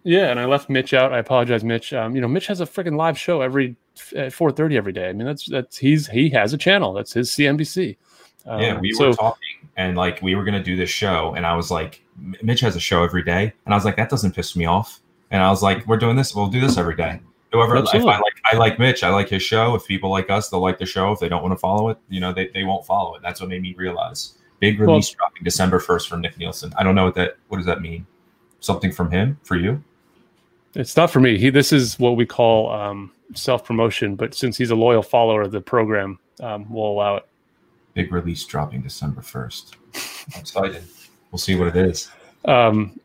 Yeah, 0.03 0.31
and 0.31 0.39
I 0.39 0.45
left 0.45 0.69
Mitch 0.69 0.93
out. 0.93 1.11
I 1.11 1.19
apologize, 1.19 1.63
Mitch. 1.63 1.91
Um, 1.91 2.15
you 2.15 2.21
know, 2.21 2.27
Mitch 2.27 2.47
has 2.47 2.61
a 2.61 2.65
freaking 2.65 2.95
live 2.95 3.19
show 3.19 3.41
every 3.41 3.75
at 4.15 4.31
four 4.31 4.51
thirty 4.51 4.77
every 4.77 4.93
day. 4.93 5.09
I 5.09 5.13
mean, 5.13 5.27
that's 5.27 5.45
that's 5.45 5.77
he's 5.77 6.07
he 6.07 6.29
has 6.29 6.53
a 6.53 6.57
channel. 6.57 6.93
That's 6.93 7.11
his 7.11 7.31
CNBC. 7.31 7.97
Um, 8.45 8.61
yeah, 8.61 8.79
we 8.79 8.93
so, 8.93 9.09
were 9.09 9.13
talking 9.13 9.58
and 9.77 9.97
like 9.97 10.21
we 10.21 10.35
were 10.35 10.43
gonna 10.43 10.63
do 10.63 10.75
this 10.75 10.89
show, 10.89 11.33
and 11.35 11.45
I 11.45 11.55
was 11.55 11.71
like, 11.71 12.03
Mitch 12.41 12.61
has 12.61 12.75
a 12.75 12.79
show 12.79 13.03
every 13.03 13.23
day, 13.23 13.53
and 13.65 13.73
I 13.73 13.77
was 13.77 13.85
like, 13.85 13.95
that 13.97 14.09
doesn't 14.09 14.35
piss 14.35 14.55
me 14.55 14.65
off. 14.65 14.99
And 15.31 15.43
I 15.43 15.49
was 15.49 15.61
like, 15.61 15.85
we're 15.87 15.97
doing 15.97 16.15
this. 16.15 16.33
We'll 16.35 16.47
do 16.47 16.59
this 16.59 16.77
every 16.77 16.95
day. 16.95 17.19
Whoever, 17.51 17.77
Absolutely. 17.77 18.11
if 18.11 18.15
I 18.15 18.19
like, 18.19 18.33
I 18.45 18.55
like 18.57 18.79
Mitch. 18.79 19.03
I 19.03 19.09
like 19.09 19.29
his 19.29 19.41
show. 19.41 19.73
If 19.75 19.85
people 19.85 20.09
like 20.09 20.29
us, 20.29 20.49
they'll 20.49 20.59
like 20.59 20.77
the 20.77 20.85
show. 20.85 21.11
If 21.11 21.19
they 21.19 21.29
don't 21.29 21.41
want 21.41 21.51
to 21.53 21.57
follow 21.57 21.89
it, 21.89 21.97
you 22.07 22.19
know, 22.19 22.31
they, 22.31 22.47
they 22.47 22.63
won't 22.63 22.85
follow 22.85 23.15
it. 23.15 23.21
That's 23.23 23.39
what 23.41 23.49
made 23.49 23.61
me 23.61 23.73
realize. 23.75 24.35
Big 24.59 24.79
release 24.79 25.09
well, 25.09 25.27
dropping 25.29 25.43
December 25.43 25.79
first 25.79 26.09
from 26.09 26.21
Nick 26.21 26.37
Nielsen. 26.37 26.73
I 26.77 26.83
don't 26.83 26.93
know 26.93 27.05
what 27.05 27.15
that. 27.15 27.37
What 27.47 27.57
does 27.57 27.65
that 27.65 27.81
mean? 27.81 28.05
Something 28.59 28.91
from 28.91 29.09
him 29.09 29.39
for 29.43 29.55
you? 29.55 29.83
It's 30.75 30.95
not 30.95 31.09
for 31.09 31.19
me. 31.19 31.37
He. 31.37 31.49
This 31.49 31.71
is 31.71 31.97
what 31.97 32.17
we 32.17 32.25
call 32.25 32.71
um, 32.71 33.11
self 33.33 33.65
promotion. 33.65 34.15
But 34.15 34.35
since 34.35 34.57
he's 34.57 34.69
a 34.69 34.75
loyal 34.75 35.01
follower 35.01 35.43
of 35.43 35.51
the 35.51 35.61
program, 35.61 36.19
um, 36.41 36.71
we'll 36.71 36.87
allow 36.87 37.15
it. 37.17 37.25
Big 37.93 38.11
release 38.11 38.45
dropping 38.45 38.81
December 38.81 39.21
first. 39.21 39.75
I'm 40.33 40.41
excited. 40.41 40.83
We'll 41.31 41.39
see 41.39 41.55
what 41.55 41.67
it 41.67 41.75
is. 41.75 42.09
Um, 42.45 42.99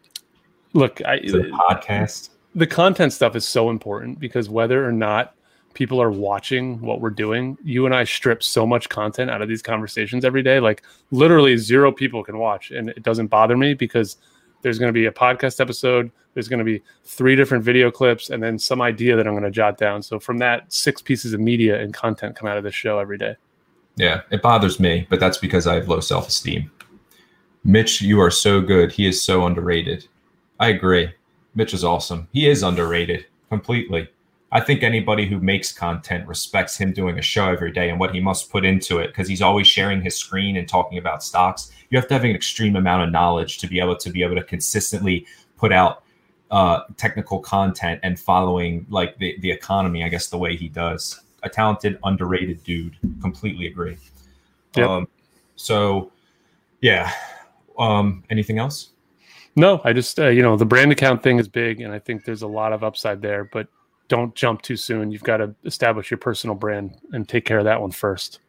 look, 0.72 1.00
I, 1.04 1.20
the 1.20 1.50
podcast. 1.70 2.30
The 2.54 2.66
content 2.66 3.12
stuff 3.12 3.34
is 3.34 3.46
so 3.46 3.70
important 3.70 4.20
because 4.20 4.48
whether 4.48 4.86
or 4.86 4.92
not 4.92 5.34
people 5.74 6.00
are 6.00 6.10
watching 6.10 6.80
what 6.80 7.00
we're 7.00 7.10
doing, 7.10 7.58
you 7.64 7.84
and 7.84 7.94
I 7.94 8.04
strip 8.04 8.42
so 8.42 8.66
much 8.66 8.88
content 8.88 9.30
out 9.30 9.42
of 9.42 9.48
these 9.48 9.62
conversations 9.62 10.24
every 10.24 10.42
day. 10.42 10.60
Like 10.60 10.82
literally 11.10 11.56
zero 11.56 11.90
people 11.92 12.22
can 12.22 12.38
watch, 12.38 12.70
and 12.70 12.90
it 12.90 13.02
doesn't 13.02 13.26
bother 13.26 13.56
me 13.56 13.74
because 13.74 14.16
there's 14.62 14.78
going 14.78 14.88
to 14.88 14.98
be 14.98 15.06
a 15.06 15.12
podcast 15.12 15.60
episode. 15.60 16.10
There's 16.32 16.48
going 16.48 16.58
to 16.58 16.64
be 16.64 16.82
three 17.04 17.36
different 17.36 17.64
video 17.64 17.90
clips, 17.90 18.30
and 18.30 18.42
then 18.42 18.58
some 18.58 18.80
idea 18.80 19.16
that 19.16 19.26
I'm 19.26 19.34
going 19.34 19.44
to 19.44 19.50
jot 19.50 19.76
down. 19.76 20.02
So 20.02 20.18
from 20.18 20.38
that, 20.38 20.72
six 20.72 21.02
pieces 21.02 21.32
of 21.32 21.40
media 21.40 21.80
and 21.80 21.92
content 21.92 22.34
come 22.36 22.48
out 22.48 22.56
of 22.56 22.64
this 22.64 22.74
show 22.74 22.98
every 22.98 23.18
day. 23.18 23.36
Yeah, 23.96 24.22
it 24.30 24.42
bothers 24.42 24.80
me, 24.80 25.06
but 25.08 25.20
that's 25.20 25.38
because 25.38 25.66
I 25.66 25.74
have 25.74 25.88
low 25.88 26.00
self 26.00 26.28
esteem. 26.28 26.70
Mitch, 27.64 28.02
you 28.02 28.20
are 28.20 28.30
so 28.30 28.60
good. 28.60 28.92
He 28.92 29.06
is 29.06 29.22
so 29.22 29.46
underrated. 29.46 30.06
I 30.60 30.68
agree. 30.68 31.14
Mitch 31.54 31.72
is 31.72 31.84
awesome. 31.84 32.28
He 32.32 32.46
is 32.46 32.62
underrated 32.62 33.26
completely. 33.48 34.08
I 34.52 34.60
think 34.60 34.82
anybody 34.82 35.26
who 35.26 35.40
makes 35.40 35.72
content 35.72 36.28
respects 36.28 36.76
him 36.76 36.92
doing 36.92 37.18
a 37.18 37.22
show 37.22 37.48
every 37.48 37.72
day 37.72 37.90
and 37.90 37.98
what 37.98 38.14
he 38.14 38.20
must 38.20 38.50
put 38.50 38.64
into 38.64 38.98
it 38.98 39.08
because 39.08 39.28
he's 39.28 39.42
always 39.42 39.66
sharing 39.66 40.00
his 40.00 40.16
screen 40.16 40.56
and 40.56 40.68
talking 40.68 40.98
about 40.98 41.24
stocks. 41.24 41.72
You 41.90 41.98
have 41.98 42.06
to 42.08 42.14
have 42.14 42.24
an 42.24 42.30
extreme 42.36 42.76
amount 42.76 43.02
of 43.02 43.10
knowledge 43.10 43.58
to 43.58 43.66
be 43.66 43.80
able 43.80 43.96
to 43.96 44.10
be 44.10 44.22
able 44.22 44.36
to 44.36 44.44
consistently 44.44 45.26
put 45.56 45.72
out 45.72 46.04
uh, 46.52 46.82
technical 46.96 47.40
content 47.40 47.98
and 48.04 48.18
following 48.18 48.86
like 48.90 49.18
the, 49.18 49.36
the 49.40 49.50
economy, 49.50 50.04
I 50.04 50.08
guess, 50.08 50.28
the 50.28 50.38
way 50.38 50.56
he 50.56 50.68
does. 50.68 51.20
A 51.44 51.48
talented, 51.48 51.98
underrated 52.04 52.64
dude. 52.64 52.96
Completely 53.20 53.66
agree. 53.66 53.96
Yep. 54.76 54.88
Um, 54.88 55.08
so, 55.56 56.10
yeah, 56.80 57.12
um, 57.78 58.24
anything 58.30 58.58
else? 58.58 58.90
No, 59.56 59.80
I 59.84 59.92
just 59.92 60.18
uh, 60.18 60.28
you 60.28 60.42
know 60.42 60.56
the 60.56 60.64
brand 60.64 60.90
account 60.90 61.22
thing 61.22 61.38
is 61.38 61.46
big, 61.46 61.80
and 61.80 61.92
I 61.92 61.98
think 61.98 62.24
there's 62.24 62.42
a 62.42 62.46
lot 62.48 62.72
of 62.72 62.82
upside 62.82 63.22
there. 63.22 63.44
But 63.44 63.68
don't 64.08 64.34
jump 64.34 64.62
too 64.62 64.76
soon. 64.76 65.10
You've 65.10 65.22
got 65.22 65.38
to 65.38 65.54
establish 65.64 66.10
your 66.10 66.18
personal 66.18 66.56
brand 66.56 66.96
and 67.12 67.28
take 67.28 67.44
care 67.44 67.58
of 67.58 67.64
that 67.64 67.80
one 67.80 67.90
first. 67.90 68.40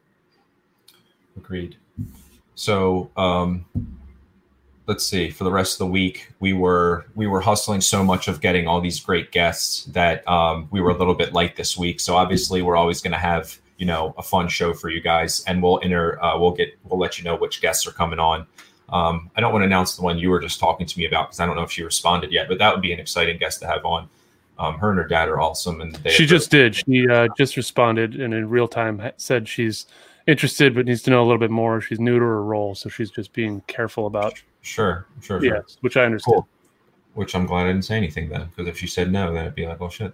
Agreed. 1.37 1.77
So 2.55 3.11
um, 3.17 3.65
let's 4.87 5.05
see. 5.05 5.29
For 5.29 5.43
the 5.43 5.51
rest 5.51 5.73
of 5.73 5.79
the 5.79 5.91
week, 5.91 6.31
we 6.39 6.53
were 6.53 7.05
we 7.15 7.27
were 7.27 7.41
hustling 7.41 7.81
so 7.81 8.03
much 8.03 8.27
of 8.27 8.41
getting 8.41 8.67
all 8.67 8.81
these 8.81 8.99
great 8.99 9.31
guests 9.31 9.85
that 9.85 10.27
um, 10.27 10.67
we 10.71 10.81
were 10.81 10.91
a 10.91 10.97
little 10.97 11.15
bit 11.15 11.33
light 11.33 11.55
this 11.55 11.77
week. 11.77 11.99
So 11.99 12.15
obviously, 12.15 12.61
we're 12.61 12.75
always 12.75 13.01
going 13.01 13.13
to 13.13 13.17
have 13.17 13.57
you 13.77 13.85
know 13.85 14.13
a 14.17 14.23
fun 14.23 14.47
show 14.47 14.73
for 14.73 14.89
you 14.89 15.01
guys, 15.01 15.43
and 15.47 15.61
we'll 15.61 15.79
enter. 15.83 16.21
Uh, 16.23 16.37
we'll 16.37 16.51
get 16.51 16.77
we'll 16.83 16.99
let 16.99 17.17
you 17.17 17.23
know 17.23 17.35
which 17.35 17.61
guests 17.61 17.87
are 17.87 17.91
coming 17.91 18.19
on. 18.19 18.45
Um, 18.89 19.31
I 19.35 19.41
don't 19.41 19.51
want 19.51 19.63
to 19.63 19.67
announce 19.67 19.95
the 19.95 20.03
one 20.03 20.19
you 20.19 20.29
were 20.29 20.39
just 20.39 20.59
talking 20.59 20.85
to 20.85 20.99
me 20.99 21.05
about 21.05 21.29
because 21.29 21.39
I 21.39 21.45
don't 21.45 21.55
know 21.55 21.63
if 21.63 21.71
she 21.71 21.83
responded 21.83 22.31
yet, 22.31 22.47
but 22.47 22.59
that 22.59 22.71
would 22.73 22.81
be 22.81 22.93
an 22.93 22.99
exciting 22.99 23.37
guest 23.37 23.59
to 23.61 23.67
have 23.67 23.83
on. 23.85 24.09
Um, 24.57 24.77
her 24.77 24.91
and 24.91 24.99
her 24.99 25.07
dad 25.07 25.27
are 25.27 25.41
awesome, 25.41 25.81
and 25.81 25.99
she 26.09 26.25
just 26.25 26.49
did. 26.49 26.75
She 26.75 27.07
uh, 27.09 27.27
just 27.37 27.57
responded 27.57 28.15
and 28.15 28.33
in 28.33 28.47
real 28.47 28.67
time 28.67 29.01
said 29.17 29.49
she's 29.49 29.85
interested 30.27 30.73
but 30.73 30.85
needs 30.85 31.01
to 31.03 31.09
know 31.09 31.21
a 31.21 31.25
little 31.25 31.39
bit 31.39 31.51
more. 31.51 31.81
She's 31.81 31.99
new 31.99 32.19
to 32.19 32.25
her 32.25 32.43
role, 32.43 32.73
so 32.75 32.89
she's 32.89 33.11
just 33.11 33.33
being 33.33 33.61
careful 33.67 34.07
about. 34.07 34.41
Sure, 34.65 35.05
sure, 35.21 35.39
sure. 35.39 35.55
Yes, 35.55 35.77
which 35.81 35.95
I 35.95 36.05
understand. 36.05 36.33
Cool. 36.33 36.47
Which 37.13 37.35
I'm 37.35 37.45
glad 37.45 37.65
I 37.65 37.67
didn't 37.67 37.85
say 37.85 37.95
anything 37.95 38.29
then, 38.29 38.47
because 38.49 38.67
if 38.67 38.77
she 38.77 38.87
said 38.87 39.11
no, 39.11 39.31
then 39.31 39.43
it'd 39.43 39.55
be 39.55 39.67
like, 39.67 39.79
oh 39.79 39.89
shit. 39.89 40.11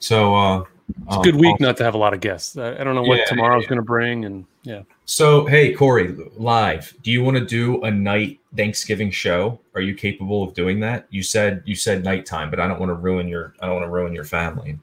So 0.00 0.34
uh, 0.34 0.64
it's 1.06 1.16
a 1.16 1.20
good 1.20 1.34
um, 1.34 1.40
week 1.40 1.60
not 1.60 1.76
to 1.76 1.84
have 1.84 1.94
a 1.94 1.98
lot 1.98 2.12
of 2.12 2.20
guests. 2.20 2.58
I, 2.58 2.72
I 2.74 2.84
don't 2.84 2.96
know 2.96 3.04
what 3.04 3.18
yeah, 3.18 3.24
tomorrow's 3.26 3.62
yeah. 3.62 3.68
going 3.68 3.78
to 3.78 3.84
bring, 3.84 4.24
and 4.24 4.44
yeah. 4.64 4.82
So 5.04 5.46
hey, 5.46 5.72
Corey, 5.72 6.14
live. 6.36 6.92
Do 7.02 7.12
you 7.12 7.22
want 7.22 7.36
to 7.36 7.44
do 7.44 7.82
a 7.84 7.90
night 7.90 8.40
Thanksgiving 8.56 9.12
show? 9.12 9.60
Are 9.76 9.80
you 9.80 9.94
capable 9.94 10.42
of 10.42 10.54
doing 10.54 10.80
that? 10.80 11.06
You 11.10 11.22
said 11.22 11.62
you 11.64 11.76
said 11.76 12.02
nighttime, 12.02 12.50
but 12.50 12.58
I 12.58 12.66
don't 12.66 12.80
want 12.80 12.90
to 12.90 12.94
ruin 12.94 13.28
your 13.28 13.54
I 13.60 13.66
don't 13.66 13.76
want 13.76 13.86
to 13.86 13.90
ruin 13.90 14.12
your 14.12 14.24
family. 14.24 14.76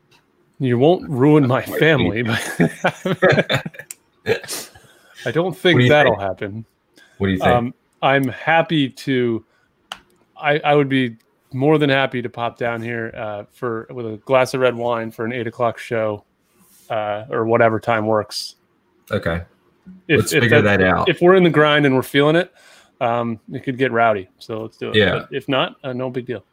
You 0.59 0.77
won't 0.77 1.07
ruin 1.09 1.45
my 1.47 1.63
family, 1.63 2.23
but 2.23 2.39
I 5.25 5.31
don't 5.31 5.55
think 5.55 5.81
do 5.81 5.89
that'll 5.89 6.13
think? 6.13 6.21
happen. 6.21 6.65
What 7.17 7.27
do 7.27 7.33
you 7.33 7.39
think? 7.39 7.51
Um, 7.51 7.73
I'm 8.01 8.27
happy 8.27 8.89
to. 8.89 9.45
I, 10.35 10.59
I 10.59 10.75
would 10.75 10.89
be 10.89 11.17
more 11.53 11.77
than 11.77 11.89
happy 11.89 12.21
to 12.21 12.29
pop 12.29 12.57
down 12.57 12.81
here 12.81 13.13
uh, 13.15 13.43
for 13.51 13.87
with 13.91 14.05
a 14.05 14.17
glass 14.17 14.53
of 14.53 14.61
red 14.61 14.75
wine 14.75 15.11
for 15.11 15.25
an 15.25 15.33
eight 15.33 15.47
o'clock 15.47 15.77
show, 15.77 16.23
uh, 16.89 17.25
or 17.29 17.45
whatever 17.45 17.79
time 17.79 18.05
works. 18.05 18.55
Okay, 19.11 19.43
if, 20.07 20.19
let's 20.19 20.33
if 20.33 20.43
figure 20.43 20.61
that, 20.61 20.81
out. 20.81 21.09
If 21.09 21.21
we're 21.21 21.35
in 21.35 21.43
the 21.43 21.49
grind 21.49 21.85
and 21.85 21.95
we're 21.95 22.01
feeling 22.01 22.35
it, 22.35 22.53
um, 23.01 23.39
it 23.51 23.63
could 23.63 23.77
get 23.77 23.91
rowdy. 23.91 24.29
So 24.39 24.61
let's 24.61 24.77
do 24.77 24.89
it. 24.89 24.95
Yeah. 24.95 25.11
But 25.11 25.29
if 25.31 25.47
not, 25.49 25.75
uh, 25.83 25.93
no 25.93 26.09
big 26.09 26.25
deal. 26.25 26.43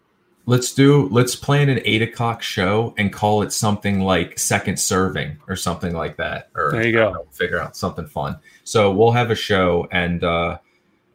Let's 0.47 0.73
do. 0.73 1.09
Let's 1.11 1.37
plan 1.37 1.69
an 1.69 1.81
eight 1.85 2.01
o'clock 2.01 2.43
show 2.43 2.95
and 2.97 3.13
call 3.13 3.43
it 3.43 3.53
something 3.53 4.01
like 4.01 4.39
second 4.39 4.81
serving 4.81 5.37
or 5.47 5.57
something 5.57 5.95
like 5.95 6.17
that. 6.17 6.49
Or 6.55 6.73
there 6.73 6.87
you 6.87 6.93
go. 6.93 7.13
Know, 7.13 7.27
figure 7.33 7.61
out 7.61 7.77
something 7.77 8.07
fun. 8.07 8.39
So 8.65 8.91
we'll 8.91 9.13
have 9.13 9.31
a 9.31 9.35
show 9.35 9.87
and 9.93 10.25
uh, 10.25 10.59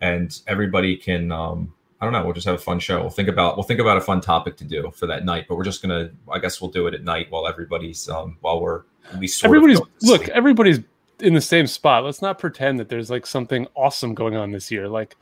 and 0.03 0.39
everybody 0.47 0.95
can. 0.97 1.31
Um, 1.31 1.73
I 2.01 2.05
don't 2.05 2.11
know. 2.13 2.23
We'll 2.25 2.33
just 2.33 2.45
have 2.47 2.55
a 2.55 2.65
fun 2.69 2.79
show. 2.79 2.99
We'll 2.99 3.09
think 3.09 3.29
about 3.29 3.55
we'll 3.55 3.63
think 3.63 3.79
about 3.79 3.95
a 3.97 4.01
fun 4.01 4.19
topic 4.19 4.57
to 4.57 4.65
do 4.65 4.91
for 4.93 5.07
that 5.07 5.23
night. 5.23 5.45
But 5.47 5.55
we're 5.55 5.63
just 5.63 5.81
gonna. 5.81 6.11
I 6.31 6.39
guess 6.39 6.59
we'll 6.61 6.71
do 6.71 6.87
it 6.87 6.93
at 6.93 7.03
night 7.03 7.27
while 7.29 7.47
everybody's 7.47 8.09
um 8.09 8.37
while 8.41 8.59
we're 8.61 8.81
at 9.11 9.19
least 9.19 9.43
everybody's 9.45 9.79
look. 10.01 10.27
Everybody's 10.29 10.79
in 11.19 11.33
the 11.33 11.41
same 11.41 11.65
spot. 11.67 12.03
Let's 12.03 12.21
not 12.21 12.39
pretend 12.39 12.79
that 12.79 12.89
there's 12.89 13.09
like 13.09 13.25
something 13.25 13.67
awesome 13.75 14.13
going 14.13 14.35
on 14.35 14.51
this 14.51 14.69
year. 14.69 14.89
Like 14.89 15.15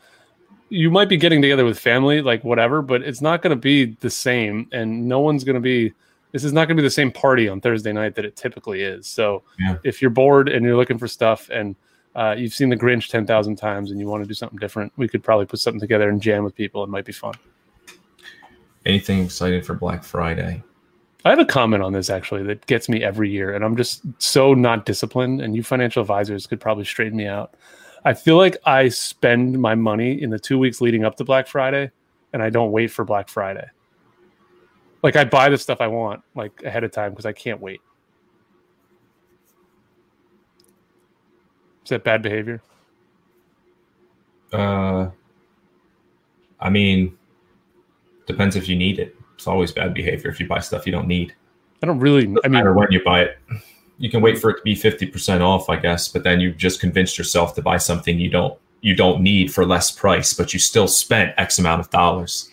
you 0.70 0.90
might 0.90 1.10
be 1.10 1.18
getting 1.18 1.42
together 1.42 1.66
with 1.66 1.78
family, 1.78 2.22
like 2.22 2.44
whatever, 2.44 2.82
but 2.82 3.04
it's 3.04 3.22
not 3.22 3.42
going 3.42 3.52
to 3.52 3.62
be 3.62 3.98
the 4.00 4.10
same, 4.10 4.68
and 4.72 5.08
no 5.08 5.20
one's 5.20 5.44
going 5.44 5.56
to 5.56 5.60
be. 5.62 5.94
This 6.32 6.46
is 6.46 6.54
not 6.54 6.66
going 6.68 6.78
to 6.78 6.82
be 6.82 6.88
the 6.88 6.90
same 6.90 7.12
party 7.12 7.50
on 7.50 7.60
Thursday 7.60 7.92
night 7.92 8.16
that 8.16 8.24
it 8.24 8.38
typically 8.38 8.82
is. 8.82 9.06
So, 9.06 9.44
Yeah. 9.60 9.76
if 9.84 10.02
you're 10.02 10.10
bored 10.12 10.48
and 10.48 10.66
you're 10.66 10.78
looking 10.78 10.98
for 10.98 11.10
stuff, 11.10 11.50
and 11.50 11.76
uh, 12.16 12.36
you've 12.38 12.54
seen 12.54 12.70
The 12.70 12.78
Grinch 12.78 13.10
ten 13.10 13.26
thousand 13.26 13.56
times, 13.56 13.92
and 13.92 14.00
you 14.00 14.08
want 14.08 14.24
to 14.24 14.28
do 14.28 14.34
something 14.34 14.60
different, 14.60 14.92
we 14.98 15.08
could 15.08 15.24
probably 15.24 15.46
put 15.46 15.60
something 15.60 15.80
together 15.80 16.10
and 16.10 16.22
jam 16.22 16.44
with 16.44 16.56
people. 16.56 16.84
It 16.84 16.90
might 16.90 17.06
be 17.06 17.14
fun. 17.14 17.34
Anything 18.86 19.24
exciting 19.24 19.62
for 19.62 19.76
Black 19.76 20.04
Friday? 20.04 20.64
I 21.24 21.30
have 21.30 21.40
a 21.40 21.46
comment 21.46 21.84
on 21.84 21.94
this 21.94 22.10
actually 22.10 22.42
that 22.44 22.66
gets 22.66 22.90
me 22.90 23.04
every 23.04 23.30
year, 23.30 23.54
and 23.54 23.64
I'm 23.64 23.78
just 23.78 24.02
so 24.18 24.54
not 24.54 24.86
disciplined. 24.86 25.42
And 25.42 25.56
you 25.56 25.64
financial 25.64 26.02
advisors 26.02 26.48
could 26.48 26.60
probably 26.60 26.84
straighten 26.84 27.18
me 27.18 27.28
out. 27.28 27.54
I 28.04 28.16
feel 28.16 28.38
like 28.38 28.58
I 28.66 28.90
spend 28.90 29.60
my 29.60 29.76
money 29.76 30.20
in 30.20 30.32
the 30.32 30.40
two 30.40 30.58
weeks 30.58 30.82
leading 30.82 31.06
up 31.06 31.18
to 31.18 31.24
Black 31.24 31.48
Friday, 31.48 31.92
and 32.34 32.42
I 32.42 32.50
don't 32.50 32.72
wait 32.72 32.90
for 32.90 33.06
Black 33.06 33.30
Friday. 33.30 33.70
Like 35.04 35.16
I 35.16 35.24
buy 35.24 35.50
the 35.50 35.58
stuff 35.58 35.80
I 35.80 35.88
want 35.88 36.24
like 36.36 36.64
ahead 36.64 36.84
of 36.84 36.92
time 36.92 37.12
because 37.12 37.26
I 37.28 37.34
can't 37.34 37.62
wait. 37.62 37.82
Is 41.84 41.90
that 41.90 42.04
bad 42.04 42.22
behavior? 42.22 42.62
Uh, 44.54 45.10
I 46.60 46.70
mean, 46.70 47.18
depends 48.28 48.56
if 48.56 48.68
you 48.70 48.76
need 48.76 49.00
it. 49.00 49.16
It's 49.36 49.48
always 49.48 49.72
bad 49.72 49.94
behavior 49.94 50.30
if 50.30 50.40
you 50.40 50.48
buy 50.48 50.60
stuff 50.60 50.86
you 50.86 50.92
don't 50.92 51.08
need. 51.08 51.34
I 51.82 51.88
don't 51.88 52.00
really. 52.00 52.24
I 52.24 52.48
mean, 52.48 52.52
matter 52.52 52.74
when 52.74 52.92
you 52.92 53.04
buy 53.04 53.22
it, 53.22 53.40
you 53.98 54.12
can 54.12 54.22
wait 54.22 54.38
for 54.38 54.52
it 54.52 54.58
to 54.58 54.64
be 54.64 54.76
fifty 54.76 55.08
percent 55.08 55.42
off, 55.42 55.70
I 55.70 55.78
guess. 55.78 56.08
But 56.08 56.24
then 56.24 56.40
you've 56.40 56.58
just 56.58 56.80
convinced 56.80 57.18
yourself 57.18 57.56
to 57.56 57.62
buy 57.64 57.78
something 57.78 58.20
you 58.20 58.30
don't 58.30 58.60
you 58.82 58.96
don't 58.96 59.22
need 59.22 59.52
for 59.52 59.66
less 59.66 59.90
price, 59.90 60.34
but 60.34 60.54
you 60.54 60.60
still 60.60 60.88
spent 60.88 61.34
X 61.38 61.58
amount 61.58 61.80
of 61.80 61.90
dollars. 61.90 62.51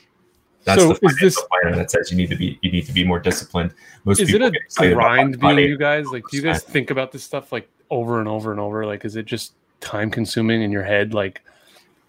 That's 0.68 0.82
So 0.82 0.92
the 0.92 1.06
is 1.06 1.16
this- 1.18 1.42
planner 1.50 1.74
that 1.76 1.90
says 1.90 2.10
you 2.10 2.16
need 2.18 2.28
to 2.28 2.36
be 2.36 2.58
you 2.60 2.70
need 2.70 2.84
to 2.86 2.92
be 2.92 3.04
more 3.04 3.18
disciplined. 3.18 3.72
Most 4.04 4.20
is 4.20 4.32
it 4.34 4.42
a 4.42 4.50
get 4.50 4.60
excited 4.62 4.92
about 4.92 5.02
grind 5.02 5.40
being 5.40 5.58
you 5.60 5.78
guys? 5.78 6.06
Like, 6.08 6.24
do 6.30 6.36
you 6.36 6.42
guys 6.42 6.62
think 6.62 6.90
about 6.90 7.10
this 7.10 7.24
stuff 7.24 7.50
like 7.52 7.68
over 7.90 8.18
and 8.20 8.28
over 8.28 8.50
and 8.50 8.60
over? 8.60 8.84
Like, 8.84 9.04
is 9.06 9.16
it 9.16 9.24
just 9.24 9.54
time 9.80 10.10
consuming 10.10 10.60
in 10.60 10.70
your 10.70 10.82
head? 10.84 11.14
Like, 11.14 11.40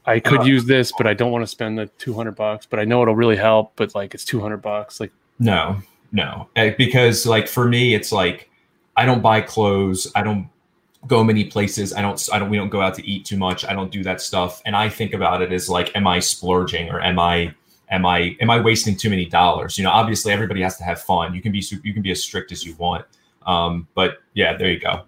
I 0.06 0.20
could 0.20 0.42
Uh, 0.42 0.44
use 0.44 0.66
this, 0.66 0.92
but 0.98 1.08
I 1.08 1.14
don't 1.14 1.32
want 1.32 1.44
to 1.44 1.48
spend 1.48 1.78
the 1.78 1.86
two 1.98 2.14
hundred 2.14 2.36
bucks. 2.36 2.66
But 2.66 2.80
I 2.82 2.84
know 2.84 3.02
it'll 3.02 3.16
really 3.16 3.38
help. 3.38 3.74
But 3.78 3.96
like, 3.96 4.14
it's 4.14 4.26
two 4.26 4.42
hundred 4.42 4.58
bucks. 4.62 5.00
Like, 5.00 5.12
No, 5.40 5.78
no, 6.12 6.50
Eh, 6.58 6.74
because 6.78 7.26
like 7.26 7.48
for 7.48 7.66
me, 7.66 7.94
it's 7.94 8.12
like 8.12 8.50
I 8.98 9.06
don't 9.06 9.22
buy 9.22 9.40
clothes. 9.40 10.12
I 10.16 10.22
don't 10.24 10.50
go 11.08 11.24
many 11.24 11.46
places. 11.46 11.94
I 11.94 12.02
don't. 12.02 12.20
I 12.34 12.40
don't. 12.40 12.50
We 12.50 12.58
don't 12.58 12.68
go 12.70 12.82
out 12.82 12.96
to 12.96 13.08
eat 13.08 13.24
too 13.24 13.38
much. 13.38 13.64
I 13.64 13.72
don't 13.72 13.90
do 13.90 14.04
that 14.04 14.20
stuff. 14.20 14.62
And 14.66 14.76
I 14.76 14.90
think 14.90 15.14
about 15.14 15.42
it 15.42 15.54
as 15.54 15.70
like, 15.70 15.96
am 15.96 16.06
I 16.08 16.20
splurging 16.20 16.90
or 16.90 17.00
am 17.00 17.20
I? 17.20 17.54
Am 17.92 18.06
I 18.06 18.36
am 18.40 18.50
I 18.50 18.60
wasting 18.60 18.96
too 18.96 19.10
many 19.10 19.26
dollars? 19.26 19.78
You 19.78 19.84
know, 19.84 19.92
obviously 19.92 20.32
everybody 20.32 20.62
has 20.62 20.78
to 20.78 20.84
have 20.84 21.02
fun. 21.02 21.34
You 21.34 21.42
can 21.42 21.52
be 21.52 21.64
you 21.84 21.94
can 21.94 22.02
be 22.02 22.12
as 22.12 22.24
strict 22.24 22.52
as 22.52 22.64
you 22.64 22.76
want, 22.76 23.06
um, 23.46 23.88
but 23.96 24.20
yeah, 24.34 24.56
there 24.56 24.70
you 24.70 24.80
go. 24.80 25.04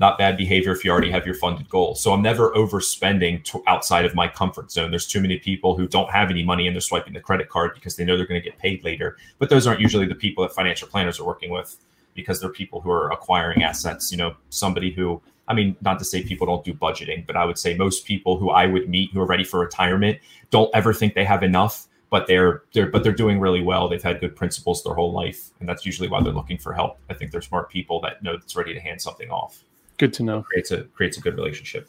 Not 0.00 0.16
bad 0.16 0.36
behavior 0.36 0.70
if 0.70 0.84
you 0.84 0.92
already 0.92 1.10
have 1.10 1.26
your 1.26 1.34
funded 1.34 1.68
goal. 1.68 1.96
So 1.96 2.12
I'm 2.12 2.22
never 2.22 2.52
overspending 2.52 3.42
to 3.44 3.62
outside 3.66 4.04
of 4.04 4.14
my 4.14 4.28
comfort 4.28 4.70
zone. 4.70 4.90
There's 4.90 5.08
too 5.08 5.20
many 5.20 5.38
people 5.38 5.76
who 5.76 5.88
don't 5.88 6.10
have 6.10 6.30
any 6.30 6.44
money 6.44 6.68
and 6.68 6.76
they're 6.76 6.80
swiping 6.80 7.14
the 7.14 7.20
credit 7.20 7.48
card 7.48 7.72
because 7.74 7.96
they 7.96 8.04
know 8.04 8.16
they're 8.16 8.26
going 8.26 8.40
to 8.40 8.48
get 8.48 8.58
paid 8.58 8.84
later. 8.84 9.16
But 9.40 9.50
those 9.50 9.66
aren't 9.66 9.80
usually 9.80 10.06
the 10.06 10.14
people 10.14 10.44
that 10.44 10.54
financial 10.54 10.86
planners 10.86 11.18
are 11.18 11.24
working 11.24 11.50
with 11.50 11.76
because 12.14 12.40
they're 12.40 12.50
people 12.50 12.80
who 12.80 12.90
are 12.90 13.10
acquiring 13.10 13.62
assets. 13.64 14.12
You 14.12 14.18
know, 14.18 14.36
somebody 14.50 14.92
who, 14.92 15.20
I 15.48 15.54
mean, 15.54 15.74
not 15.80 15.98
to 15.98 16.04
say 16.04 16.22
people 16.22 16.46
don't 16.46 16.64
do 16.64 16.74
budgeting, 16.74 17.26
but 17.26 17.36
I 17.36 17.44
would 17.44 17.58
say 17.58 17.74
most 17.74 18.04
people 18.04 18.38
who 18.38 18.50
I 18.50 18.66
would 18.66 18.88
meet 18.88 19.12
who 19.12 19.20
are 19.20 19.26
ready 19.26 19.44
for 19.44 19.58
retirement 19.58 20.18
don't 20.50 20.70
ever 20.74 20.92
think 20.92 21.14
they 21.14 21.24
have 21.24 21.42
enough, 21.42 21.88
but 22.10 22.26
they're 22.26 22.62
they're 22.72 22.86
but 22.90 23.02
they're 23.02 23.12
doing 23.12 23.38
really 23.40 23.62
well. 23.62 23.88
They've 23.88 24.02
had 24.02 24.20
good 24.20 24.34
principles 24.36 24.82
their 24.82 24.94
whole 24.94 25.12
life, 25.12 25.50
and 25.60 25.68
that's 25.68 25.84
usually 25.84 26.08
why 26.08 26.22
they're 26.22 26.32
looking 26.32 26.58
for 26.58 26.72
help. 26.72 26.98
I 27.10 27.14
think 27.14 27.30
they're 27.32 27.42
smart 27.42 27.68
people 27.70 28.00
that 28.02 28.22
know 28.22 28.36
that's 28.36 28.56
ready 28.56 28.72
to 28.74 28.80
hand 28.80 29.00
something 29.00 29.30
off 29.30 29.62
good 29.98 30.12
to 30.14 30.22
know. 30.22 30.42
creates 30.42 30.70
a 30.70 30.84
creates 30.84 31.18
a 31.18 31.20
good 31.20 31.34
relationship. 31.36 31.88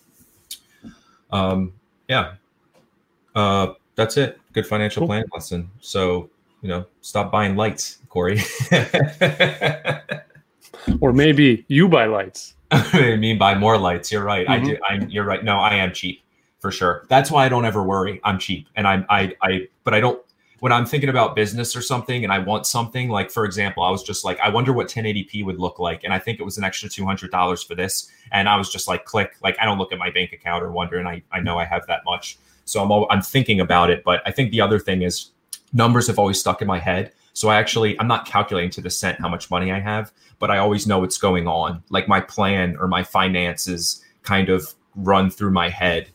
Um, 1.31 1.73
yeah, 2.07 2.33
uh, 3.35 3.73
that's 3.95 4.17
it. 4.17 4.39
Good 4.53 4.65
financial 4.65 5.01
Cool. 5.01 5.07
planning 5.07 5.29
lesson. 5.33 5.69
So 5.79 6.29
you 6.61 6.67
know, 6.69 6.85
stop 7.01 7.31
buying 7.31 7.55
lights, 7.55 7.99
Corey. 8.09 8.39
Or 11.01 11.13
maybe 11.13 11.65
you 11.67 11.87
buy 11.87 12.05
lights. 12.05 12.55
I 12.71 13.15
mean, 13.17 13.37
buy 13.37 13.53
more 13.55 13.77
lights. 13.77 14.11
You're 14.11 14.23
right. 14.23 14.47
I 14.49 14.59
Mhm. 14.59 14.65
do. 14.65 14.77
I'm. 14.87 15.09
You're 15.09 15.25
right. 15.25 15.43
No, 15.43 15.57
I 15.59 15.75
am 15.75 15.93
cheap 15.93 16.21
for 16.59 16.71
sure. 16.71 17.05
That's 17.09 17.31
why 17.31 17.45
I 17.45 17.49
don't 17.49 17.65
ever 17.65 17.83
worry. 17.83 18.19
I'm 18.23 18.37
cheap, 18.37 18.67
and 18.75 18.87
I'm. 18.87 19.05
I. 19.09 19.35
I. 19.41 19.67
But 19.83 19.93
I 19.93 19.99
don't. 19.99 20.21
When 20.59 20.73
I'm 20.73 20.85
thinking 20.85 21.09
about 21.09 21.37
business 21.37 21.73
or 21.73 21.81
something, 21.81 22.25
and 22.25 22.33
I 22.33 22.39
want 22.39 22.65
something, 22.65 23.07
like 23.07 23.31
for 23.31 23.45
example, 23.45 23.81
I 23.81 23.89
was 23.89 24.03
just 24.03 24.25
like, 24.25 24.37
I 24.41 24.49
wonder 24.49 24.73
what 24.73 24.89
1080p 24.89 25.45
would 25.45 25.57
look 25.57 25.79
like, 25.79 26.03
and 26.03 26.13
I 26.13 26.19
think 26.19 26.41
it 26.41 26.43
was 26.43 26.57
an 26.57 26.65
extra 26.65 26.89
two 26.89 27.05
hundred 27.05 27.31
dollars 27.31 27.63
for 27.63 27.75
this, 27.75 28.11
and 28.31 28.49
I 28.49 28.57
was 28.57 28.69
just 28.69 28.87
like, 28.87 29.05
click. 29.05 29.35
Like 29.41 29.57
I 29.59 29.65
don't 29.65 29.77
look 29.77 29.93
at 29.93 29.99
my 29.99 30.09
bank 30.09 30.33
account 30.33 30.63
or 30.63 30.71
wonder, 30.71 30.97
and 30.97 31.07
I. 31.07 31.23
I 31.31 31.39
know 31.39 31.57
I 31.57 31.65
have 31.65 31.87
that 31.87 32.01
much, 32.05 32.37
so 32.65 32.83
I'm. 32.83 32.91
al- 32.91 33.07
I'm 33.09 33.21
thinking 33.21 33.59
about 33.61 33.89
it, 33.89 34.03
but 34.03 34.21
I 34.25 34.31
think 34.31 34.51
the 34.51 34.61
other 34.61 34.79
thing 34.79 35.01
is, 35.01 35.31
numbers 35.73 36.07
have 36.07 36.19
always 36.19 36.39
stuck 36.39 36.61
in 36.61 36.67
my 36.67 36.79
head. 36.79 37.13
So 37.33 37.47
I 37.47 37.55
actually, 37.55 37.97
I'm 38.01 38.07
not 38.07 38.25
calculating 38.25 38.71
to 38.71 38.81
the 38.81 38.89
cent 38.89 39.21
how 39.21 39.29
much 39.29 39.49
money 39.49 39.71
I 39.71 39.79
have, 39.79 40.11
but 40.39 40.51
I 40.51 40.57
always 40.57 40.85
know 40.85 40.99
what's 40.99 41.17
going 41.17 41.47
on. 41.47 41.81
Like 41.89 42.07
my 42.09 42.19
plan 42.19 42.75
or 42.77 42.87
my 42.89 43.01
finances 43.01 44.03
kind 44.23 44.49
of 44.49 44.73
run 44.95 45.29
through 45.29 45.51
my 45.51 45.69
head 45.69 46.09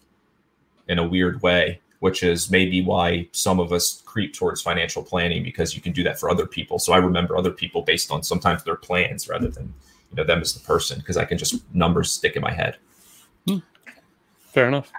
in 0.88 0.98
a 0.98 1.06
weird 1.06 1.42
way, 1.42 1.80
which 2.00 2.22
is 2.22 2.50
maybe 2.50 2.82
why 2.82 3.28
some 3.32 3.60
of 3.60 3.72
us 3.72 4.02
creep 4.04 4.34
towards 4.34 4.60
financial 4.60 5.02
planning 5.02 5.42
because 5.42 5.74
you 5.74 5.80
can 5.80 5.92
do 5.92 6.02
that 6.02 6.18
for 6.18 6.30
other 6.30 6.46
people. 6.46 6.78
So 6.78 6.92
I 6.92 6.98
remember 6.98 7.36
other 7.36 7.50
people 7.50 7.82
based 7.82 8.10
on 8.10 8.22
sometimes 8.22 8.62
their 8.64 8.76
plans 8.76 9.28
rather 9.28 9.48
than 9.48 9.72
you 10.10 10.16
know 10.16 10.24
them 10.24 10.40
as 10.40 10.54
the 10.54 10.60
person 10.60 10.98
because 10.98 11.16
I 11.16 11.24
can 11.24 11.38
just 11.38 11.62
numbers 11.74 12.12
stick 12.12 12.36
in 12.36 12.42
my 12.42 12.52
head. 12.52 12.76
Fair 14.52 14.68
enough. 14.68 14.92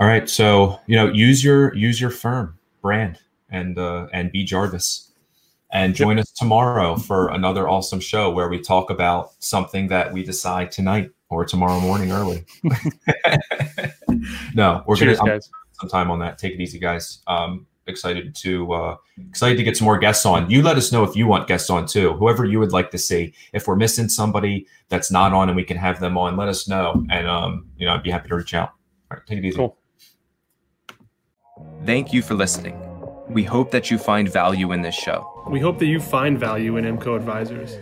All 0.00 0.06
right, 0.06 0.28
so 0.28 0.80
you 0.86 0.96
know 0.96 1.10
use 1.12 1.42
your 1.42 1.74
use 1.74 2.00
your 2.00 2.10
firm 2.10 2.58
brand 2.82 3.18
and 3.50 3.78
uh, 3.78 4.08
and 4.12 4.30
be 4.30 4.44
Jarvis. 4.44 5.12
And 5.72 5.94
join 5.94 6.18
us 6.18 6.30
tomorrow 6.30 6.96
for 6.96 7.28
another 7.28 7.68
awesome 7.68 7.98
show 8.00 8.30
where 8.30 8.48
we 8.48 8.60
talk 8.60 8.88
about 8.88 9.32
something 9.40 9.88
that 9.88 10.12
we 10.12 10.22
decide 10.22 10.70
tonight 10.70 11.10
or 11.28 11.44
tomorrow 11.44 11.80
morning 11.80 12.12
early. 12.12 12.44
no, 14.54 14.82
we're 14.86 14.96
Cheers, 14.96 15.18
gonna 15.18 15.32
guys. 15.32 15.50
some 15.72 15.88
time 15.88 16.10
on 16.10 16.18
that. 16.20 16.38
Take 16.38 16.54
it 16.54 16.60
easy, 16.60 16.78
guys. 16.78 17.22
Um, 17.26 17.66
excited 17.86 18.34
to 18.34 18.72
uh, 18.72 18.96
excited 19.28 19.56
to 19.56 19.62
get 19.62 19.76
some 19.76 19.84
more 19.84 19.98
guests 19.98 20.26
on. 20.26 20.50
You 20.50 20.62
let 20.62 20.76
us 20.76 20.92
know 20.92 21.04
if 21.04 21.16
you 21.16 21.26
want 21.26 21.48
guests 21.48 21.70
on 21.70 21.86
too. 21.86 22.12
Whoever 22.14 22.44
you 22.44 22.58
would 22.58 22.72
like 22.72 22.90
to 22.92 22.98
see. 22.98 23.34
If 23.52 23.66
we're 23.66 23.76
missing 23.76 24.08
somebody 24.08 24.66
that's 24.88 25.10
not 25.10 25.32
on 25.32 25.48
and 25.48 25.56
we 25.56 25.64
can 25.64 25.76
have 25.76 26.00
them 26.00 26.16
on, 26.18 26.36
let 26.36 26.48
us 26.48 26.68
know. 26.68 27.04
And 27.10 27.26
um, 27.26 27.66
you 27.76 27.86
know, 27.86 27.94
I'd 27.94 28.02
be 28.02 28.10
happy 28.10 28.28
to 28.28 28.36
reach 28.36 28.54
out. 28.54 28.70
All 29.10 29.16
right, 29.16 29.26
take 29.26 29.38
it 29.38 29.44
easy. 29.44 29.56
Cool. 29.56 29.76
Thank 31.84 32.12
you 32.12 32.22
for 32.22 32.34
listening. 32.34 32.80
We 33.28 33.42
hope 33.42 33.70
that 33.72 33.90
you 33.90 33.98
find 33.98 34.30
value 34.30 34.72
in 34.72 34.82
this 34.82 34.94
show. 34.94 35.44
We 35.48 35.58
hope 35.58 35.78
that 35.78 35.86
you 35.86 36.00
find 36.00 36.38
value 36.38 36.76
in 36.76 36.84
MCO 36.84 37.16
Advisors. 37.16 37.76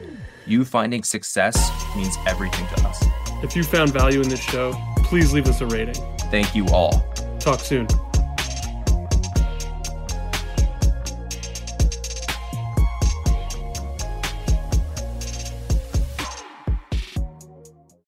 You 0.47 0.65
finding 0.65 1.03
success 1.03 1.71
means 1.97 2.17
everything 2.27 2.67
to 2.77 2.87
us. 2.89 3.05
If 3.43 3.57
you 3.57 3.65
found 3.65 3.93
value 3.93 4.21
in 4.21 4.29
this 4.29 4.41
show, 4.41 4.75
please 4.99 5.33
leave 5.33 5.47
us 5.49 5.61
a 5.61 5.67
rating. 5.67 5.97
Thank 6.31 6.55
you 6.55 6.67
all. 6.69 7.05
Talk 7.39 7.61
soon. 7.61 7.87